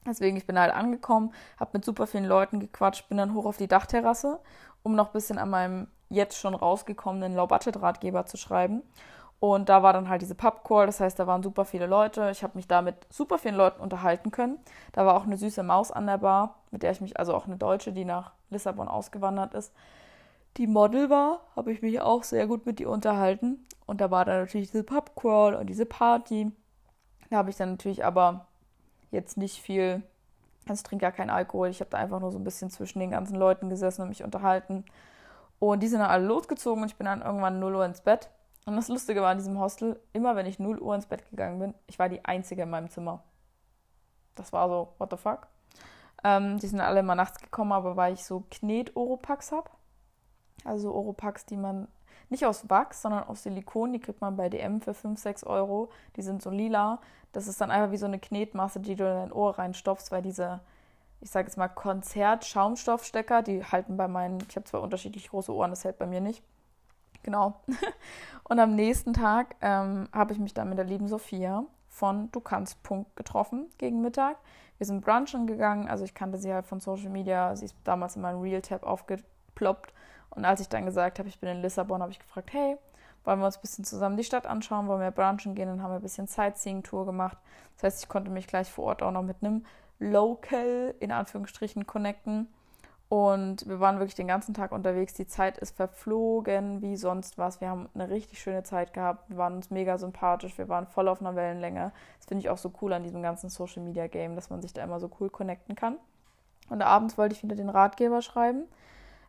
[0.05, 3.57] Deswegen, ich bin halt angekommen, habe mit super vielen Leuten gequatscht, bin dann hoch auf
[3.57, 4.39] die Dachterrasse,
[4.83, 8.83] um noch ein bisschen an meinem jetzt schon rausgekommenen Low-Budget-Ratgeber zu schreiben.
[9.39, 12.29] Und da war dann halt diese Pubcall, das heißt, da waren super viele Leute.
[12.31, 14.59] Ich habe mich da mit super vielen Leuten unterhalten können.
[14.93, 17.45] Da war auch eine süße Maus an der Bar, mit der ich mich, also auch
[17.45, 19.73] eine Deutsche, die nach Lissabon ausgewandert ist,
[20.57, 23.65] die Model war, habe ich mich auch sehr gut mit ihr unterhalten.
[23.85, 26.51] Und da war dann natürlich diese Pubcrawl und diese Party.
[27.29, 28.47] Da habe ich dann natürlich aber
[29.15, 30.03] jetzt nicht viel,
[30.67, 31.69] also ich trinke gar keinen Alkohol.
[31.69, 34.23] Ich habe da einfach nur so ein bisschen zwischen den ganzen Leuten gesessen und mich
[34.23, 34.85] unterhalten.
[35.59, 38.29] Und die sind dann alle losgezogen und ich bin dann irgendwann 0 Uhr ins Bett.
[38.65, 41.59] Und das Lustige war in diesem Hostel, immer wenn ich 0 Uhr ins Bett gegangen
[41.59, 43.23] bin, ich war die Einzige in meinem Zimmer.
[44.35, 45.47] Das war so, what the fuck?
[46.23, 49.69] Ähm, die sind alle immer nachts gekommen, aber weil ich so Knet-Oropax habe.
[50.63, 51.87] Also Oropax, die man
[52.29, 53.93] nicht aus Wachs, sondern aus Silikon.
[53.93, 55.89] Die kriegt man bei DM für 5, 6 Euro.
[56.15, 56.99] Die sind so lila.
[57.31, 60.21] Das ist dann einfach wie so eine Knetmasse, die du in dein Ohr reinstopfst, weil
[60.21, 60.61] diese,
[61.19, 65.71] ich sage jetzt mal, Konzert-Schaumstoffstecker, die halten bei meinen, ich habe zwar unterschiedlich große Ohren,
[65.71, 66.43] das hält bei mir nicht.
[67.23, 67.59] Genau.
[68.43, 72.39] Und am nächsten Tag ähm, habe ich mich dann mit der lieben Sophia von Du
[72.39, 74.37] kannst Punkt getroffen gegen Mittag.
[74.77, 77.55] Wir sind brunchen gegangen, also ich kannte sie halt von Social Media.
[77.55, 79.93] Sie ist damals in meinem Real-Tab aufgeploppt
[80.35, 82.77] und als ich dann gesagt habe, ich bin in Lissabon, habe ich gefragt, hey,
[83.23, 85.91] wollen wir uns ein bisschen zusammen die Stadt anschauen, wollen wir brunchen gehen, dann haben
[85.91, 87.37] wir ein bisschen Sightseeing-Tour gemacht.
[87.75, 89.65] Das heißt, ich konnte mich gleich vor Ort auch noch mit einem
[89.99, 92.47] Local, in Anführungsstrichen, connecten.
[93.07, 95.13] Und wir waren wirklich den ganzen Tag unterwegs.
[95.13, 97.61] Die Zeit ist verflogen wie sonst was.
[97.61, 99.29] Wir haben eine richtig schöne Zeit gehabt.
[99.29, 100.57] Wir waren uns mega sympathisch.
[100.57, 101.91] Wir waren voll auf einer Wellenlänge.
[102.17, 104.73] Das finde ich auch so cool an diesem ganzen Social Media Game, dass man sich
[104.73, 105.97] da immer so cool connecten kann.
[106.69, 108.63] Und abends wollte ich wieder den Ratgeber schreiben.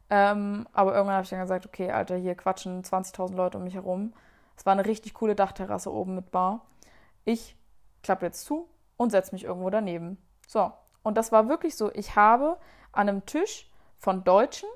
[0.08, 3.74] Ähm, aber irgendwann habe ich dann gesagt, okay, Alter, hier quatschen 20.000 Leute um mich
[3.74, 4.12] herum.
[4.56, 6.64] Es war eine richtig coole Dachterrasse oben mit Bar.
[7.24, 7.56] Ich
[8.02, 10.18] klappe jetzt zu und setze mich irgendwo daneben.
[10.46, 11.92] So, und das war wirklich so.
[11.92, 12.56] Ich habe
[12.92, 14.68] an einem Tisch von Deutschen,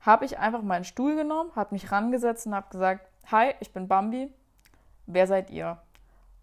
[0.00, 3.88] habe ich einfach meinen Stuhl genommen, habe mich rangesetzt und habe gesagt, hi, ich bin
[3.88, 4.32] Bambi,
[5.06, 5.78] wer seid ihr?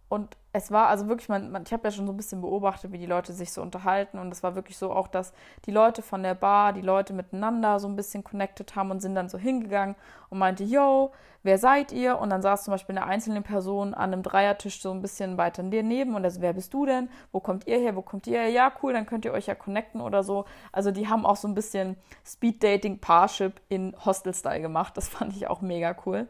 [0.09, 2.91] Und es war also wirklich, man, man ich habe ja schon so ein bisschen beobachtet,
[2.91, 5.33] wie die Leute sich so unterhalten und es war wirklich so auch, dass
[5.65, 9.15] die Leute von der Bar, die Leute miteinander so ein bisschen connected haben und sind
[9.15, 9.95] dann so hingegangen
[10.29, 11.11] und meinte, yo,
[11.43, 12.19] wer seid ihr?
[12.19, 15.63] Und dann saß zum Beispiel eine einzelne Person an einem Dreiertisch so ein bisschen weiter
[15.63, 17.09] neben und so, wer bist du denn?
[17.31, 17.95] Wo kommt ihr her?
[17.95, 18.49] Wo kommt ihr her?
[18.49, 20.45] Ja, cool, dann könnt ihr euch ja connecten oder so.
[20.73, 24.97] Also die haben auch so ein bisschen Speed-Dating, Parship in Hostel-Style gemacht.
[24.97, 26.27] Das fand ich auch mega cool.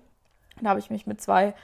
[0.62, 1.56] Da habe ich mich mit zwei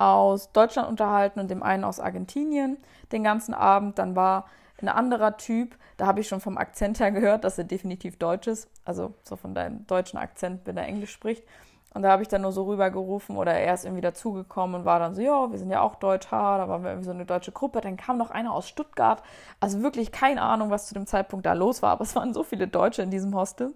[0.00, 2.78] aus Deutschland unterhalten und dem einen aus Argentinien
[3.12, 3.98] den ganzen Abend.
[3.98, 4.46] Dann war
[4.80, 8.46] ein anderer Typ, da habe ich schon vom Akzent her gehört, dass er definitiv Deutsch
[8.46, 8.70] ist.
[8.86, 11.44] Also so von deinem deutschen Akzent, wenn er Englisch spricht.
[11.92, 15.00] Und da habe ich dann nur so rübergerufen oder er ist irgendwie dazugekommen und war
[15.00, 17.26] dann so, ja, wir sind ja auch Deutsch, ha, da waren wir irgendwie so eine
[17.26, 17.80] deutsche Gruppe.
[17.80, 19.22] Dann kam noch einer aus Stuttgart.
[19.58, 22.42] Also wirklich keine Ahnung, was zu dem Zeitpunkt da los war, aber es waren so
[22.42, 23.74] viele Deutsche in diesem Hostel.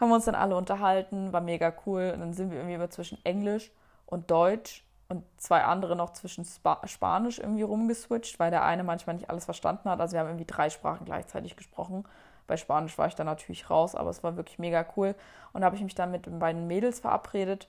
[0.00, 2.12] Haben wir uns dann alle unterhalten, war mega cool.
[2.14, 3.72] Und dann sind wir irgendwie immer zwischen Englisch
[4.06, 9.16] und Deutsch und zwei andere noch zwischen Spa Spanisch irgendwie rumgeswitcht, weil der eine manchmal
[9.16, 10.00] nicht alles verstanden hat.
[10.00, 12.04] Also wir haben irgendwie drei Sprachen gleichzeitig gesprochen.
[12.46, 15.14] Bei Spanisch war ich dann natürlich raus, aber es war wirklich mega cool.
[15.52, 17.68] Und da habe ich mich dann mit den beiden Mädels verabredet,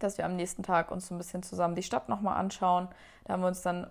[0.00, 2.88] dass wir am nächsten Tag uns so ein bisschen zusammen die Stadt nochmal anschauen.
[3.24, 3.88] Da haben wir uns dann,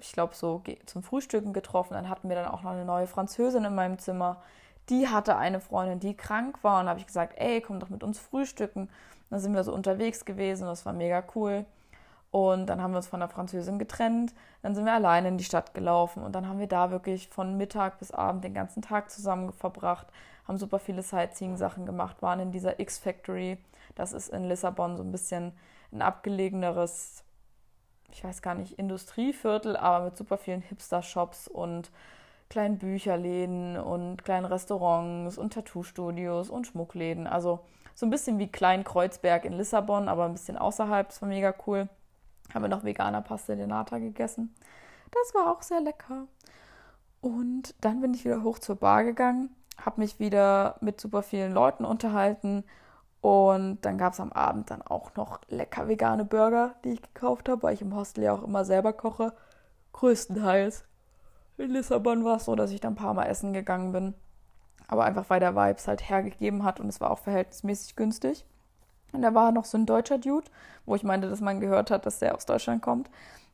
[0.00, 1.94] ich glaube, so zum Frühstücken getroffen.
[1.94, 4.42] Dann hatten wir dann auch noch eine neue Französin in meinem Zimmer.
[4.90, 6.80] Die hatte eine Freundin, die krank war.
[6.80, 8.90] Und da habe ich gesagt, ey, komm doch mit uns frühstücken.
[9.30, 10.66] Dann sind wir so unterwegs gewesen.
[10.66, 11.64] Das war mega cool.
[12.34, 14.34] Und dann haben wir uns von der Französin getrennt.
[14.60, 16.24] Dann sind wir alleine in die Stadt gelaufen.
[16.24, 20.08] Und dann haben wir da wirklich von Mittag bis Abend den ganzen Tag zusammen verbracht.
[20.48, 22.22] Haben super viele Sightseeing-Sachen gemacht.
[22.22, 23.58] Waren in dieser X-Factory.
[23.94, 25.52] Das ist in Lissabon so ein bisschen
[25.92, 27.22] ein abgelegeneres,
[28.10, 31.92] ich weiß gar nicht, Industrieviertel, aber mit super vielen Hipster-Shops und
[32.50, 37.28] kleinen Bücherläden und kleinen Restaurants und Tattoo-Studios und Schmuckläden.
[37.28, 37.60] Also
[37.94, 41.06] so ein bisschen wie Klein Kreuzberg in Lissabon, aber ein bisschen außerhalb.
[41.06, 41.88] Das war mega cool.
[42.52, 44.54] Haben wir noch veganer Pasta de Nata gegessen.
[45.10, 46.26] Das war auch sehr lecker.
[47.20, 49.48] Und dann bin ich wieder hoch zur Bar gegangen,
[49.82, 52.64] habe mich wieder mit super vielen Leuten unterhalten
[53.24, 57.48] und dann gab es am Abend dann auch noch lecker vegane Burger, die ich gekauft
[57.48, 59.32] habe, weil ich im Hostel ja auch immer selber koche.
[59.94, 60.84] Größtenteils.
[61.56, 64.12] In Lissabon war es so, dass ich dann ein paar Mal essen gegangen bin.
[64.88, 68.44] Aber einfach weil der Vibes halt hergegeben hat und es war auch verhältnismäßig günstig.
[69.14, 70.50] Und da war noch so ein deutscher Dude,
[70.86, 73.08] wo ich meinte, dass man gehört hat, dass der aus Deutschland kommt.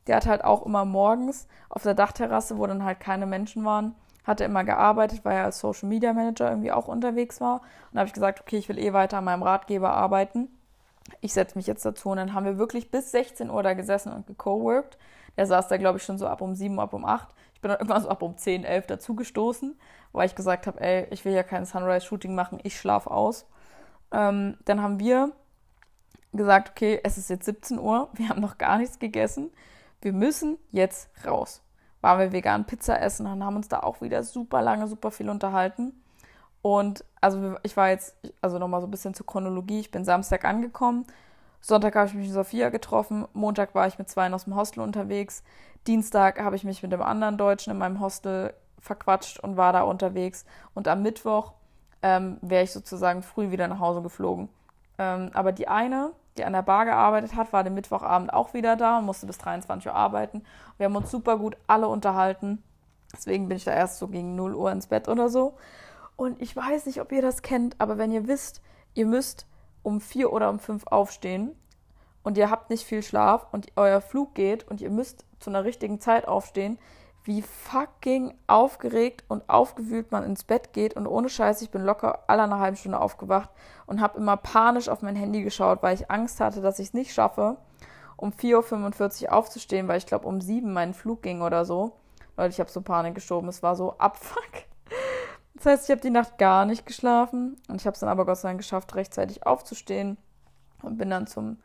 [0.07, 3.95] Der hat halt auch immer morgens auf der Dachterrasse, wo dann halt keine Menschen waren,
[4.23, 7.55] hat er immer gearbeitet, weil er als Social Media Manager irgendwie auch unterwegs war.
[7.55, 10.49] Und da habe ich gesagt, okay, ich will eh weiter an meinem Ratgeber arbeiten.
[11.21, 12.09] Ich setze mich jetzt dazu.
[12.09, 14.97] Und dann haben wir wirklich bis 16 Uhr da gesessen und gecoworked.
[15.37, 17.29] Der saß da, glaube ich, schon so ab um 7, ab um 8.
[17.53, 19.79] Ich bin dann irgendwann so ab um 10, 11 dazugestoßen,
[20.11, 23.45] weil ich gesagt habe, ey, ich will ja kein Sunrise-Shooting machen, ich schlafe aus.
[24.11, 25.31] Ähm, dann haben wir
[26.33, 29.51] gesagt, okay, es ist jetzt 17 Uhr, wir haben noch gar nichts gegessen,
[30.01, 31.61] wir müssen jetzt raus.
[32.01, 35.29] Waren wir vegan Pizza essen und haben uns da auch wieder super lange, super viel
[35.29, 35.93] unterhalten.
[36.61, 40.45] Und also ich war jetzt, also nochmal so ein bisschen zur Chronologie, ich bin Samstag
[40.45, 41.05] angekommen,
[41.59, 44.81] Sonntag habe ich mich mit Sophia getroffen, Montag war ich mit zwei aus dem Hostel
[44.81, 45.43] unterwegs,
[45.87, 49.83] Dienstag habe ich mich mit dem anderen Deutschen in meinem Hostel verquatscht und war da
[49.83, 51.53] unterwegs und am Mittwoch
[52.01, 54.49] ähm, wäre ich sozusagen früh wieder nach Hause geflogen.
[54.97, 58.75] Ähm, aber die eine, die an der Bar gearbeitet hat, war den Mittwochabend auch wieder
[58.75, 60.43] da und musste bis 23 Uhr arbeiten.
[60.77, 62.63] Wir haben uns super gut alle unterhalten.
[63.13, 65.55] Deswegen bin ich da erst so gegen 0 Uhr ins Bett oder so.
[66.15, 68.61] Und ich weiß nicht, ob ihr das kennt, aber wenn ihr wisst,
[68.93, 69.47] ihr müsst
[69.83, 71.55] um 4 oder um 5 aufstehen
[72.23, 75.63] und ihr habt nicht viel Schlaf und euer Flug geht und ihr müsst zu einer
[75.63, 76.77] richtigen Zeit aufstehen,
[77.23, 80.95] wie fucking aufgeregt und aufgewühlt man ins Bett geht.
[80.95, 83.49] Und ohne Scheiß, ich bin locker alle eine halbe Stunde aufgewacht
[83.85, 86.93] und habe immer panisch auf mein Handy geschaut, weil ich Angst hatte, dass ich es
[86.93, 87.57] nicht schaffe,
[88.17, 91.93] um 4.45 Uhr aufzustehen, weil ich glaube, um 7 mein Flug ging oder so.
[92.37, 93.49] Leute, ich habe so Panik geschoben.
[93.49, 94.51] Es war so abfuck.
[95.53, 97.57] Das heißt, ich habe die Nacht gar nicht geschlafen.
[97.67, 100.17] Und ich habe es dann aber Gott sei Dank geschafft, rechtzeitig aufzustehen.
[100.81, 101.57] Und bin dann zum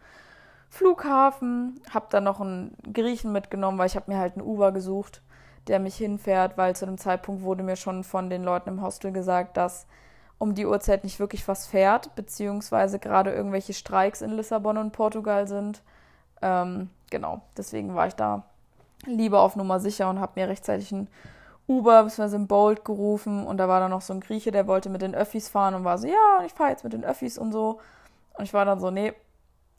[0.69, 1.81] Flughafen.
[1.89, 5.23] Habe dann noch einen Griechen mitgenommen, weil ich habe mir halt einen Uber gesucht
[5.69, 9.13] der mich hinfährt, weil zu dem Zeitpunkt wurde mir schon von den Leuten im Hostel
[9.13, 9.87] gesagt, dass
[10.39, 15.49] um die Uhrzeit nicht wirklich was fährt, beziehungsweise gerade irgendwelche Streiks in Lissabon und Portugal
[15.49, 15.83] sind.
[16.43, 18.45] Ähm, genau, deswegen war ich da
[19.07, 21.09] lieber auf Nummer sicher und habe mir rechtzeitig ein
[21.69, 22.37] Uber bzw.
[22.37, 25.15] ein Bolt gerufen und da war dann noch so ein Grieche, der wollte mit den
[25.15, 27.81] Öffis fahren und war so, ja, ich fahre jetzt mit den Öffis und so.
[28.35, 29.15] Und ich war dann so, nee,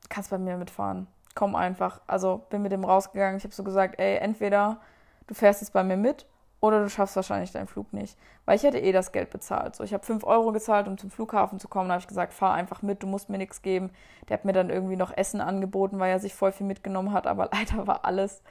[0.09, 1.07] kannst bei mir mitfahren.
[1.35, 2.01] Komm einfach.
[2.07, 3.37] Also bin mit dem rausgegangen.
[3.37, 4.79] Ich habe so gesagt, ey, entweder
[5.27, 6.25] du fährst jetzt bei mir mit
[6.59, 8.17] oder du schaffst wahrscheinlich deinen Flug nicht.
[8.45, 9.75] Weil ich hätte eh das Geld bezahlt.
[9.75, 11.89] So, ich habe 5 Euro gezahlt, um zum Flughafen zu kommen.
[11.89, 13.91] Da habe ich gesagt, fahr einfach mit, du musst mir nichts geben.
[14.27, 17.27] Der hat mir dann irgendwie noch Essen angeboten, weil er sich voll viel mitgenommen hat,
[17.27, 18.41] aber leider war alles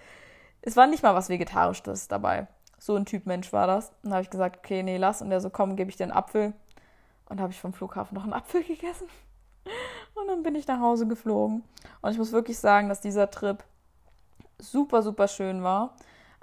[0.67, 2.49] es war nicht mal was Vegetarisches dabei.
[2.79, 3.93] So ein Typ Mensch war das.
[4.03, 5.23] Und da habe ich gesagt, okay, nee, lass.
[5.23, 6.55] Und der so, komm, gebe ich dir einen Apfel.
[7.29, 9.07] Und habe ich vom Flughafen noch einen Apfel gegessen.
[10.15, 11.63] Und dann bin ich nach Hause geflogen.
[12.03, 13.63] Und ich muss wirklich sagen, dass dieser Trip
[14.59, 15.95] super, super schön war.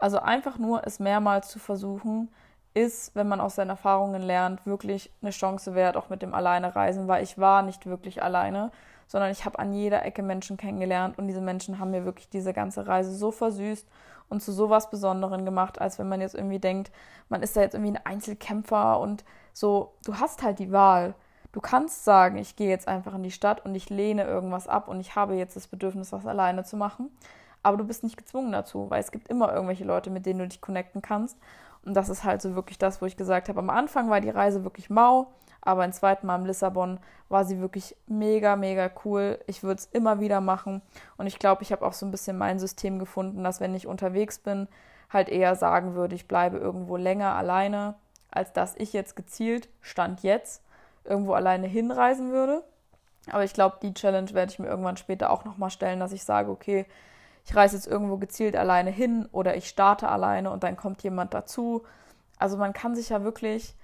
[0.03, 2.27] Also einfach nur es mehrmals zu versuchen,
[2.73, 7.07] ist, wenn man aus seinen Erfahrungen lernt, wirklich eine Chance wert, auch mit dem Alleinereisen,
[7.07, 8.71] weil ich war nicht wirklich alleine,
[9.07, 12.51] sondern ich habe an jeder Ecke Menschen kennengelernt und diese Menschen haben mir wirklich diese
[12.51, 13.87] ganze Reise so versüßt
[14.27, 16.91] und zu sowas Besonderen gemacht, als wenn man jetzt irgendwie denkt,
[17.29, 21.15] man ist da jetzt irgendwie ein Einzelkämpfer und so, du hast halt die Wahl.
[21.53, 24.89] Du kannst sagen, ich gehe jetzt einfach in die Stadt und ich lehne irgendwas ab
[24.89, 27.09] und ich habe jetzt das Bedürfnis, was alleine zu machen.
[27.63, 30.47] Aber du bist nicht gezwungen dazu, weil es gibt immer irgendwelche Leute, mit denen du
[30.47, 31.37] dich connecten kannst.
[31.85, 34.29] Und das ist halt so wirklich das, wo ich gesagt habe, am Anfang war die
[34.29, 36.99] Reise wirklich mau, aber ein zweiten Mal in Lissabon
[37.29, 39.39] war sie wirklich mega, mega cool.
[39.47, 40.81] Ich würde es immer wieder machen.
[41.17, 43.87] Und ich glaube, ich habe auch so ein bisschen mein System gefunden, dass wenn ich
[43.87, 44.67] unterwegs bin,
[45.09, 47.95] halt eher sagen würde, ich bleibe irgendwo länger alleine,
[48.29, 50.63] als dass ich jetzt gezielt, Stand jetzt,
[51.05, 52.63] irgendwo alleine hinreisen würde.
[53.31, 56.23] Aber ich glaube, die Challenge werde ich mir irgendwann später auch nochmal stellen, dass ich
[56.23, 56.85] sage, okay,
[57.45, 61.33] ich reise jetzt irgendwo gezielt alleine hin oder ich starte alleine und dann kommt jemand
[61.33, 61.83] dazu.
[62.37, 63.75] Also man kann sich ja wirklich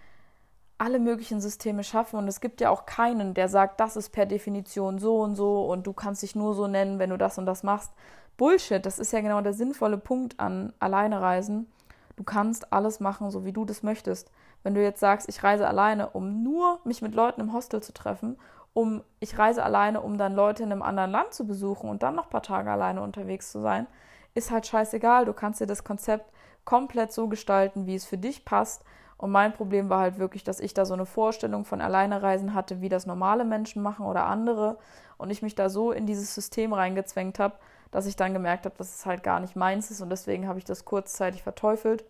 [0.77, 4.25] alle möglichen Systeme schaffen und es gibt ja auch keinen, der sagt, das ist per
[4.25, 7.45] Definition so und so und du kannst dich nur so nennen, wenn du das und
[7.45, 7.91] das machst.
[8.37, 11.69] Bullshit, das ist ja genau der sinnvolle Punkt an Alleinereisen.
[12.15, 14.31] Du kannst alles machen, so wie du das möchtest.
[14.63, 17.93] Wenn du jetzt sagst, ich reise alleine, um nur mich mit Leuten im Hostel zu
[17.93, 18.37] treffen
[18.73, 22.15] um, ich reise alleine, um dann Leute in einem anderen Land zu besuchen und dann
[22.15, 23.87] noch ein paar Tage alleine unterwegs zu sein,
[24.33, 25.25] ist halt scheißegal.
[25.25, 26.31] Du kannst dir das Konzept
[26.65, 28.83] komplett so gestalten, wie es für dich passt.
[29.17, 32.79] Und mein Problem war halt wirklich, dass ich da so eine Vorstellung von Alleinereisen hatte,
[32.79, 34.77] wie das normale Menschen machen oder andere.
[35.17, 37.55] Und ich mich da so in dieses System reingezwängt habe,
[37.91, 39.99] dass ich dann gemerkt habe, dass es halt gar nicht meins ist.
[39.99, 42.05] Und deswegen habe ich das kurzzeitig verteufelt,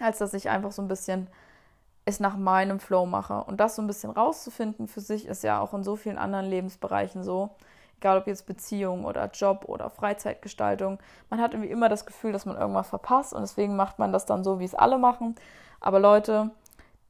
[0.00, 1.28] als dass ich einfach so ein bisschen
[2.04, 3.44] es nach meinem Flow mache.
[3.44, 6.46] Und das so ein bisschen rauszufinden für sich ist ja auch in so vielen anderen
[6.46, 7.50] Lebensbereichen so.
[7.98, 10.98] Egal ob jetzt Beziehung oder Job oder Freizeitgestaltung.
[11.30, 14.26] Man hat irgendwie immer das Gefühl, dass man irgendwas verpasst und deswegen macht man das
[14.26, 15.36] dann so, wie es alle machen.
[15.80, 16.50] Aber Leute,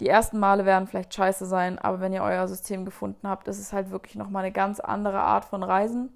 [0.00, 3.58] die ersten Male werden vielleicht scheiße sein, aber wenn ihr euer System gefunden habt, ist
[3.58, 6.10] es halt wirklich nochmal eine ganz andere Art von Reisen.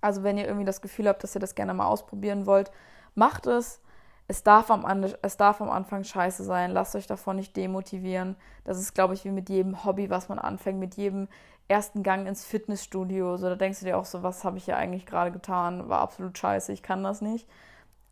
[0.00, 2.70] Also wenn ihr irgendwie das Gefühl habt, dass ihr das gerne mal ausprobieren wollt,
[3.14, 3.80] macht es
[4.28, 6.72] es darf, am, es darf am Anfang scheiße sein.
[6.72, 8.36] Lasst euch davon nicht demotivieren.
[8.64, 11.28] Das ist, glaube ich, wie mit jedem Hobby, was man anfängt, mit jedem
[11.68, 13.36] ersten Gang ins Fitnessstudio.
[13.36, 15.88] So, da denkst du dir auch so, was habe ich hier eigentlich gerade getan?
[15.88, 17.48] War absolut scheiße, ich kann das nicht.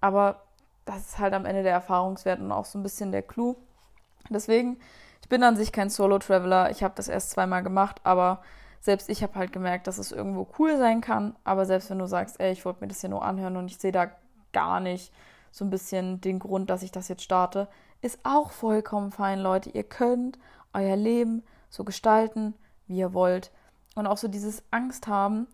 [0.01, 0.43] Aber
[0.85, 3.57] das ist halt am Ende der Erfahrungswert und auch so ein bisschen der Clou.
[4.29, 4.79] Deswegen,
[5.23, 6.71] ich bin an sich kein Solo-Traveler.
[6.71, 8.43] Ich habe das erst zweimal gemacht, aber
[8.81, 11.35] selbst ich habe halt gemerkt, dass es irgendwo cool sein kann.
[11.43, 13.79] Aber selbst wenn du sagst, ey, ich wollte mir das hier nur anhören und ich
[13.79, 14.11] sehe da
[14.53, 15.13] gar nicht
[15.55, 17.69] so ein bisschen den Grund, dass ich das jetzt starte,
[18.03, 19.71] ist auch vollkommen fein, Leute.
[19.71, 20.37] Ihr könnt
[20.73, 22.55] euer Leben so gestalten,
[22.89, 23.53] wie ihr wollt.
[23.95, 25.47] Und auch so dieses Angst haben,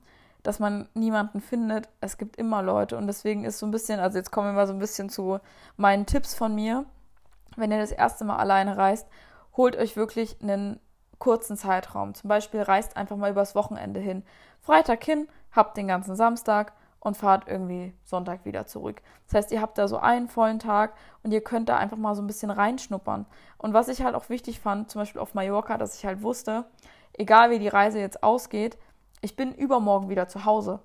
[0.42, 1.90] dass man niemanden findet.
[2.00, 4.66] Es gibt immer Leute und deswegen ist so ein bisschen, also jetzt kommen wir mal
[4.66, 5.38] so ein bisschen zu
[5.76, 6.86] meinen Tipps von mir.
[7.56, 9.06] Wenn ihr das erste Mal alleine reist,
[9.54, 10.80] holt euch wirklich einen
[11.18, 12.14] kurzen Zeitraum.
[12.14, 14.22] Zum Beispiel reist einfach mal übers Wochenende hin.
[14.62, 19.02] Freitag hin, habt den ganzen Samstag, und fahrt irgendwie Sonntag wieder zurück.
[19.26, 22.14] Das heißt, ihr habt da so einen vollen Tag und ihr könnt da einfach mal
[22.14, 23.26] so ein bisschen reinschnuppern.
[23.58, 26.66] Und was ich halt auch wichtig fand, zum Beispiel auf Mallorca, dass ich halt wusste,
[27.14, 28.78] egal wie die Reise jetzt ausgeht,
[29.22, 30.80] ich bin übermorgen wieder zu Hause.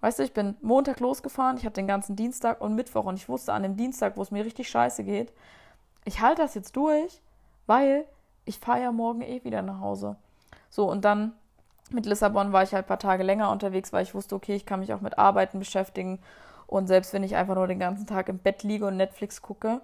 [0.00, 3.28] Weißt du, ich bin Montag losgefahren, ich hatte den ganzen Dienstag und Mittwoch und ich
[3.28, 5.32] wusste an dem Dienstag, wo es mir richtig scheiße geht,
[6.04, 7.22] ich halte das jetzt durch,
[7.66, 8.04] weil
[8.44, 10.16] ich fahre ja morgen eh wieder nach Hause.
[10.68, 11.32] So, und dann
[11.90, 14.66] mit Lissabon war ich halt ein paar Tage länger unterwegs, weil ich wusste, okay, ich
[14.66, 16.18] kann mich auch mit Arbeiten beschäftigen.
[16.66, 19.80] Und selbst wenn ich einfach nur den ganzen Tag im Bett liege und Netflix gucke,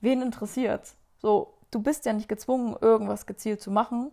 [0.00, 0.96] wen interessiert's?
[1.18, 4.10] So, du bist ja nicht gezwungen, irgendwas gezielt zu machen.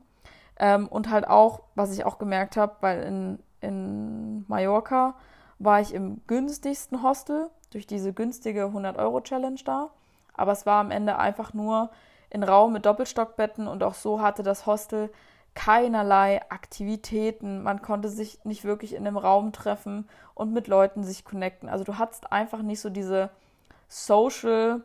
[0.60, 5.16] Ähm, und halt auch, was ich auch gemerkt habe, weil in, in Mallorca
[5.60, 9.90] war ich im günstigsten Hostel durch diese günstige 100-Euro-Challenge da.
[10.34, 11.90] Aber es war am Ende einfach nur
[12.34, 15.10] ein Raum mit Doppelstockbetten und auch so hatte das Hostel
[15.58, 17.64] keinerlei Aktivitäten.
[17.64, 21.68] Man konnte sich nicht wirklich in einem Raum treffen und mit Leuten sich connecten.
[21.68, 23.32] Also du hattest einfach nicht so diese
[23.88, 24.82] Social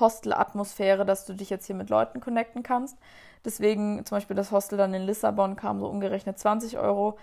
[0.00, 2.98] Hostel-Atmosphäre, dass du dich jetzt hier mit Leuten connecten kannst.
[3.44, 7.16] Deswegen zum Beispiel das Hostel dann in Lissabon kam so umgerechnet 20 Euro.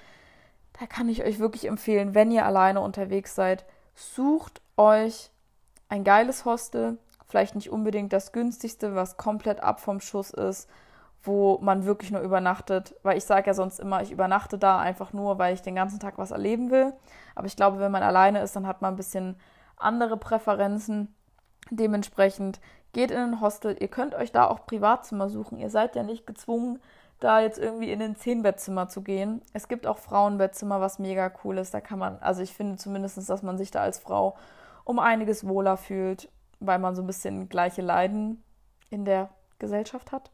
[0.80, 5.32] Da kann ich euch wirklich empfehlen, wenn ihr alleine unterwegs seid, sucht euch
[5.90, 6.98] ein geiles Hostel.
[7.28, 10.70] Vielleicht nicht unbedingt das günstigste, was komplett ab vom Schuss ist
[11.24, 12.96] wo man wirklich nur übernachtet.
[13.04, 16.00] Weil ich sage ja sonst immer, ich übernachte da einfach nur, weil ich den ganzen
[16.00, 16.94] Tag was erleben will.
[17.36, 19.36] Aber ich glaube, wenn man alleine ist, dann hat man ein bisschen
[19.78, 21.14] andere Präferenzen.
[21.70, 22.60] Dementsprechend
[22.94, 23.76] geht in ein Hostel.
[23.80, 25.60] Ihr könnt euch da auch Privatzimmer suchen.
[25.60, 26.80] Ihr seid ja nicht gezwungen,
[27.20, 29.42] da jetzt irgendwie in ein Zehnbettzimmer zu gehen.
[29.54, 31.74] Es gibt auch Frauenbettzimmer, was mega cool ist.
[31.74, 34.38] Da kann man, also ich finde zumindest, dass man sich da als Frau
[34.86, 38.44] um einiges wohler fühlt, weil man so ein bisschen gleiche Leiden
[38.90, 40.32] in der Gesellschaft hat.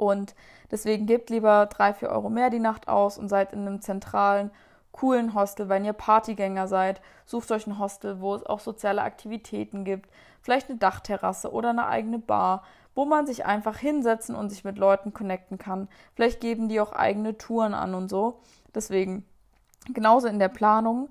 [0.00, 0.34] Und
[0.70, 4.50] deswegen gebt lieber drei, vier Euro mehr die Nacht aus und seid in einem zentralen,
[4.92, 5.68] coolen Hostel.
[5.68, 10.10] Wenn ihr Partygänger seid, sucht euch ein Hostel, wo es auch soziale Aktivitäten gibt.
[10.42, 12.62] Vielleicht eine Dachterrasse oder eine eigene Bar
[12.94, 15.88] wo man sich einfach hinsetzen und sich mit Leuten connecten kann.
[16.14, 18.40] Vielleicht geben die auch eigene Touren an und so.
[18.74, 19.24] Deswegen,
[19.92, 21.08] genauso in der Planung,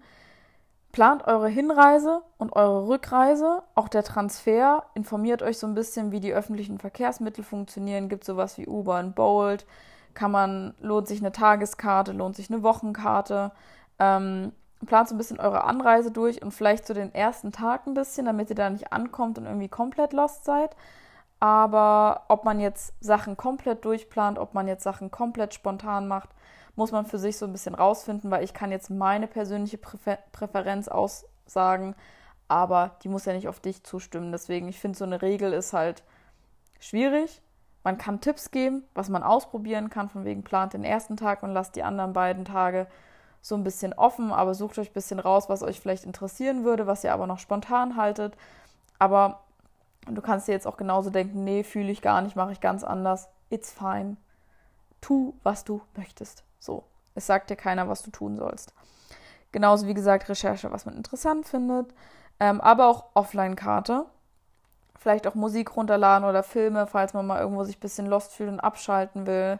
[0.91, 6.19] plant eure Hinreise und eure Rückreise, auch der Transfer, informiert euch so ein bisschen, wie
[6.19, 8.09] die öffentlichen Verkehrsmittel funktionieren.
[8.09, 9.65] Gibt sowas wie Uber und Bolt?
[10.13, 13.51] Kann man, lohnt sich eine Tageskarte, lohnt sich eine Wochenkarte?
[13.99, 14.51] Ähm,
[14.85, 18.25] plant so ein bisschen eure Anreise durch und vielleicht so den ersten Tag ein bisschen,
[18.25, 20.75] damit ihr da nicht ankommt und irgendwie komplett lost seid.
[21.39, 26.29] Aber ob man jetzt Sachen komplett durchplant, ob man jetzt Sachen komplett spontan macht,
[26.79, 30.17] muss man für sich so ein bisschen rausfinden, weil ich kann jetzt meine persönliche Präfer
[30.31, 31.93] Präferenz aussagen,
[32.47, 34.31] aber die muss ja nicht auf dich zustimmen.
[34.31, 36.03] Deswegen, ich finde, so eine Regel ist halt
[36.79, 37.41] schwierig.
[37.83, 41.51] Man kann Tipps geben, was man ausprobieren kann, von wegen plant den ersten Tag und
[41.51, 42.87] lasst die anderen beiden Tage
[43.41, 46.87] so ein bisschen offen, aber sucht euch ein bisschen raus, was euch vielleicht interessieren würde,
[46.87, 48.37] was ihr aber noch spontan haltet.
[48.99, 49.41] Aber
[50.09, 52.85] du kannst dir jetzt auch genauso denken, nee, fühle ich gar nicht, mache ich ganz
[52.85, 53.27] anders.
[53.49, 54.15] It's fine.
[55.01, 56.45] Tu, was du möchtest.
[56.59, 56.83] So.
[57.15, 58.73] Es sagt dir keiner, was du tun sollst.
[59.51, 61.93] Genauso wie gesagt, Recherche, was man interessant findet.
[62.39, 64.05] Ähm, aber auch Offline-Karte.
[64.97, 68.49] Vielleicht auch Musik runterladen oder Filme, falls man mal irgendwo sich ein bisschen lost fühlt
[68.49, 69.59] und abschalten will.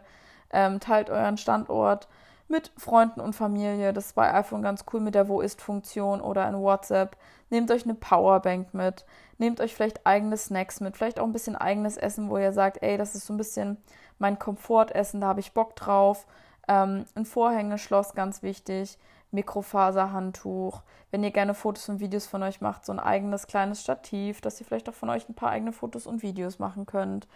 [0.52, 2.08] Ähm, teilt euren Standort
[2.48, 3.92] mit Freunden und Familie.
[3.92, 7.16] Das ist bei iPhone ganz cool mit der Wo ist-Funktion oder in WhatsApp.
[7.48, 9.04] Nehmt euch eine Powerbank mit.
[9.38, 10.96] Nehmt euch vielleicht eigene Snacks mit.
[10.96, 13.76] Vielleicht auch ein bisschen eigenes Essen, wo ihr sagt, ey, das ist so ein bisschen
[14.18, 16.26] mein Komfortessen, da habe ich Bock drauf.
[16.68, 18.98] Ähm, ein Vorhängeschloss, ganz wichtig.
[19.32, 20.82] Mikrofaserhandtuch.
[21.10, 24.60] Wenn ihr gerne Fotos und Videos von euch macht, so ein eigenes kleines Stativ, dass
[24.60, 27.28] ihr vielleicht auch von euch ein paar eigene Fotos und Videos machen könnt.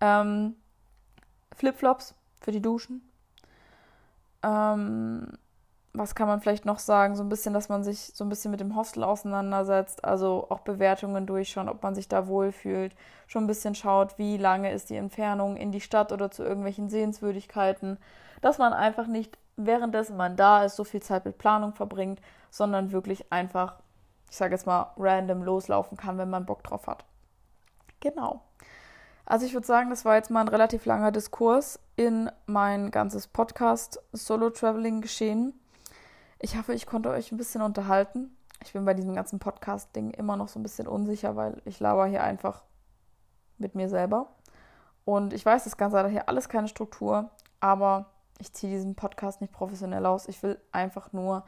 [0.00, 0.56] Ähm,
[1.54, 3.02] Flipflops für die Duschen.
[4.42, 5.32] Ähm,
[5.92, 7.16] was kann man vielleicht noch sagen?
[7.16, 10.60] So ein bisschen, dass man sich so ein bisschen mit dem Hostel auseinandersetzt, also auch
[10.60, 12.94] Bewertungen durchschauen, ob man sich da wohlfühlt,
[13.26, 16.88] schon ein bisschen schaut, wie lange ist die Entfernung in die Stadt oder zu irgendwelchen
[16.88, 17.98] Sehenswürdigkeiten,
[18.40, 19.36] dass man einfach nicht
[19.66, 22.20] währenddessen man da ist, so viel Zeit mit Planung verbringt,
[22.50, 23.76] sondern wirklich einfach,
[24.28, 27.04] ich sage jetzt mal, random loslaufen kann, wenn man Bock drauf hat.
[28.00, 28.42] Genau.
[29.26, 33.28] Also ich würde sagen, das war jetzt mal ein relativ langer Diskurs in mein ganzes
[33.28, 35.54] Podcast Solo Traveling geschehen.
[36.40, 38.36] Ich hoffe, ich konnte euch ein bisschen unterhalten.
[38.64, 42.06] Ich bin bei diesem ganzen Podcast-Ding immer noch so ein bisschen unsicher, weil ich laber
[42.06, 42.62] hier einfach
[43.58, 44.28] mit mir selber.
[45.04, 47.30] Und ich weiß, das Ganze hat hier alles keine Struktur,
[47.60, 48.06] aber
[48.38, 50.28] ich ziehe diesen Podcast nicht professionell aus.
[50.28, 51.44] Ich will einfach nur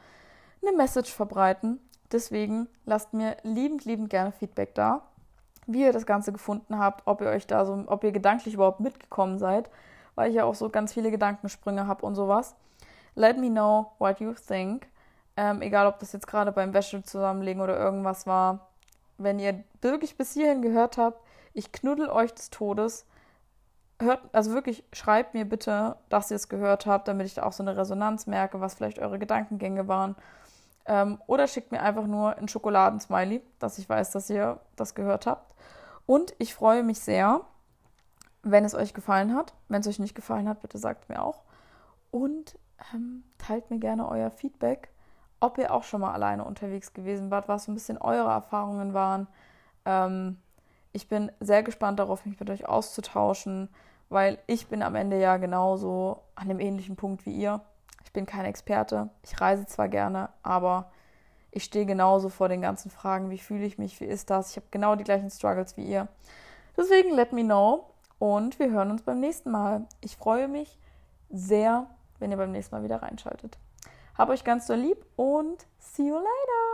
[0.61, 1.79] eine Message verbreiten.
[2.11, 5.01] Deswegen lasst mir liebend, liebend gerne Feedback da
[5.67, 8.79] wie ihr das Ganze gefunden habt, ob ihr euch da so, ob ihr gedanklich überhaupt
[8.79, 9.69] mitgekommen seid,
[10.15, 12.55] weil ich ja auch so ganz viele Gedankensprünge habe und sowas.
[13.15, 14.87] Let me know what you think.
[15.35, 18.69] Ähm, egal, ob das jetzt gerade beim Wäsche zusammenlegen oder irgendwas war.
[19.17, 23.05] Wenn ihr wirklich bis hierhin gehört habt, ich knuddel euch des Todes.
[24.01, 27.53] Hört, also wirklich, schreibt mir bitte, dass ihr es gehört habt, damit ich da auch
[27.53, 30.15] so eine Resonanz merke, was vielleicht eure Gedankengänge waren.
[30.85, 35.25] Ähm, oder schickt mir einfach nur ein Schokoladensmiley, dass ich weiß, dass ihr das gehört
[35.27, 35.53] habt.
[36.05, 37.41] Und ich freue mich sehr,
[38.41, 39.53] wenn es euch gefallen hat.
[39.69, 41.43] Wenn es euch nicht gefallen hat, bitte sagt mir auch.
[42.11, 42.57] Und
[42.93, 44.89] ähm, teilt mir gerne euer Feedback,
[45.39, 48.93] ob ihr auch schon mal alleine unterwegs gewesen wart, was so ein bisschen eure Erfahrungen
[48.93, 49.27] waren.
[49.85, 50.37] Ähm,
[50.91, 53.69] ich bin sehr gespannt darauf, mich mit euch auszutauschen,
[54.09, 57.61] weil ich bin am Ende ja genauso an dem ähnlichen Punkt wie ihr.
[58.05, 59.09] Ich bin kein Experte.
[59.23, 60.91] Ich reise zwar gerne, aber
[61.49, 63.29] ich stehe genauso vor den ganzen Fragen.
[63.29, 63.99] Wie fühle ich mich?
[63.99, 64.51] Wie ist das?
[64.51, 66.07] Ich habe genau die gleichen Struggles wie ihr.
[66.77, 69.85] Deswegen let me know und wir hören uns beim nächsten Mal.
[70.01, 70.79] Ich freue mich
[71.29, 71.87] sehr,
[72.23, 73.57] wenn ihr beim nächsten Mal wieder reinschaltet.
[74.17, 76.72] Hab euch ganz so lieb und see you later!